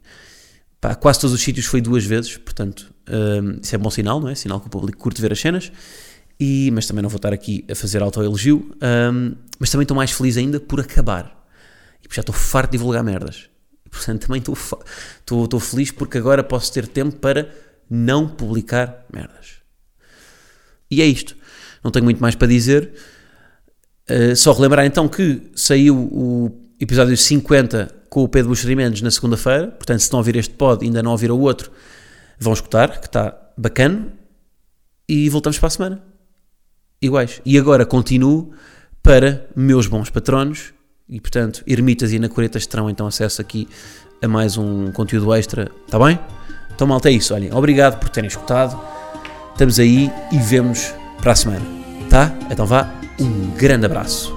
quase 1.01 1.21
todos 1.21 1.35
os 1.35 1.43
sítios 1.43 1.66
foi 1.66 1.81
duas 1.81 2.05
vezes, 2.05 2.37
portanto, 2.38 2.93
uh, 3.09 3.61
isso 3.62 3.75
é 3.75 3.79
bom 3.79 3.90
sinal, 3.90 4.21
não 4.21 4.29
é? 4.29 4.35
Sinal 4.35 4.61
que 4.61 4.66
o 4.66 4.71
público 4.71 4.99
curte 4.99 5.21
ver 5.21 5.33
as 5.33 5.40
cenas. 5.40 5.71
E, 6.38 6.71
mas 6.73 6.87
também 6.87 7.03
não 7.03 7.11
vou 7.11 7.19
estar 7.19 7.35
aqui 7.35 7.66
a 7.71 7.75
fazer 7.75 8.03
autoelogio, 8.03 8.75
um, 9.12 9.37
mas 9.59 9.69
também 9.71 9.83
estou 9.83 9.95
mais 9.95 10.11
feliz 10.11 10.38
ainda 10.38 10.59
por 10.59 10.81
acabar. 10.81 11.47
E 12.03 12.14
já 12.14 12.21
estou 12.21 12.35
farto 12.35 12.71
de 12.71 12.79
divulgar 12.79 13.05
merdas. 13.05 13.51
Portanto, 13.90 14.27
também 14.27 14.38
estou, 14.38 14.55
estou, 14.55 15.45
estou 15.45 15.61
feliz 15.61 15.90
porque 15.90 16.16
agora 16.16 16.43
posso 16.43 16.73
ter 16.73 16.87
tempo 16.87 17.16
para 17.16 17.55
não 17.90 18.27
publicar 18.27 19.05
merdas. 19.12 19.61
E 20.90 21.03
é 21.03 21.07
isto. 21.07 21.37
Não 21.85 21.90
tenho 21.90 22.05
muito 22.05 22.23
mais 22.23 22.35
para 22.35 22.49
dizer. 22.49 22.90
Uh, 24.09 24.35
só 24.35 24.55
relembrar 24.55 24.87
então 24.87 25.09
que 25.09 25.43
saiu 25.55 25.95
o 25.95 26.59
episódio 26.81 27.16
50 27.16 27.99
com 28.11 28.25
o 28.25 28.29
Pedro 28.29 28.51
Buxerimentos 28.51 29.01
na 29.01 29.11
segunda-feira. 29.11 29.68
Portanto, 29.68 30.01
se 30.01 30.12
não 30.12 30.18
ouvir 30.18 30.37
este 30.37 30.53
pod 30.53 30.85
ainda 30.85 31.03
não 31.03 31.12
ouvir 31.12 31.31
o 31.31 31.38
outro, 31.38 31.70
vão 32.38 32.53
escutar, 32.53 33.01
que 33.01 33.07
está 33.07 33.35
bacana. 33.57 34.09
E 35.09 35.29
voltamos 35.31 35.59
para 35.59 35.68
a 35.68 35.70
semana 35.70 36.11
iguais. 37.01 37.40
E 37.44 37.59
agora 37.59 37.87
continuo 37.87 38.53
para 39.03 39.49
meus 39.57 39.87
bons 39.87 40.11
patronos 40.11 40.73
e, 41.09 41.20
portanto, 41.20 41.62
ermitas 41.66 42.12
e 42.12 42.16
anacoretas 42.16 42.66
terão 42.66 42.90
então 42.90 43.07
acesso 43.07 43.40
aqui 43.40 43.68
a 44.23 44.29
mais 44.29 44.57
um 44.57 44.92
conteúdo 44.92 45.33
extra, 45.35 45.70
está 45.87 45.99
bem? 45.99 46.18
Então, 46.75 46.87
malta, 46.87 47.09
é 47.09 47.12
isso. 47.12 47.35
Olhem, 47.35 47.53
obrigado 47.53 47.99
por 47.99 48.09
terem 48.11 48.29
escutado. 48.29 48.81
Estamos 49.53 49.79
aí 49.79 50.11
e 50.33 50.38
vemos 50.38 50.94
para 51.20 51.33
a 51.33 51.37
semana, 51.37 51.64
tá? 52.09 52.33
Então 52.51 52.66
vá, 52.66 52.94
um 53.18 53.51
grande 53.57 53.87
abraço. 53.87 54.35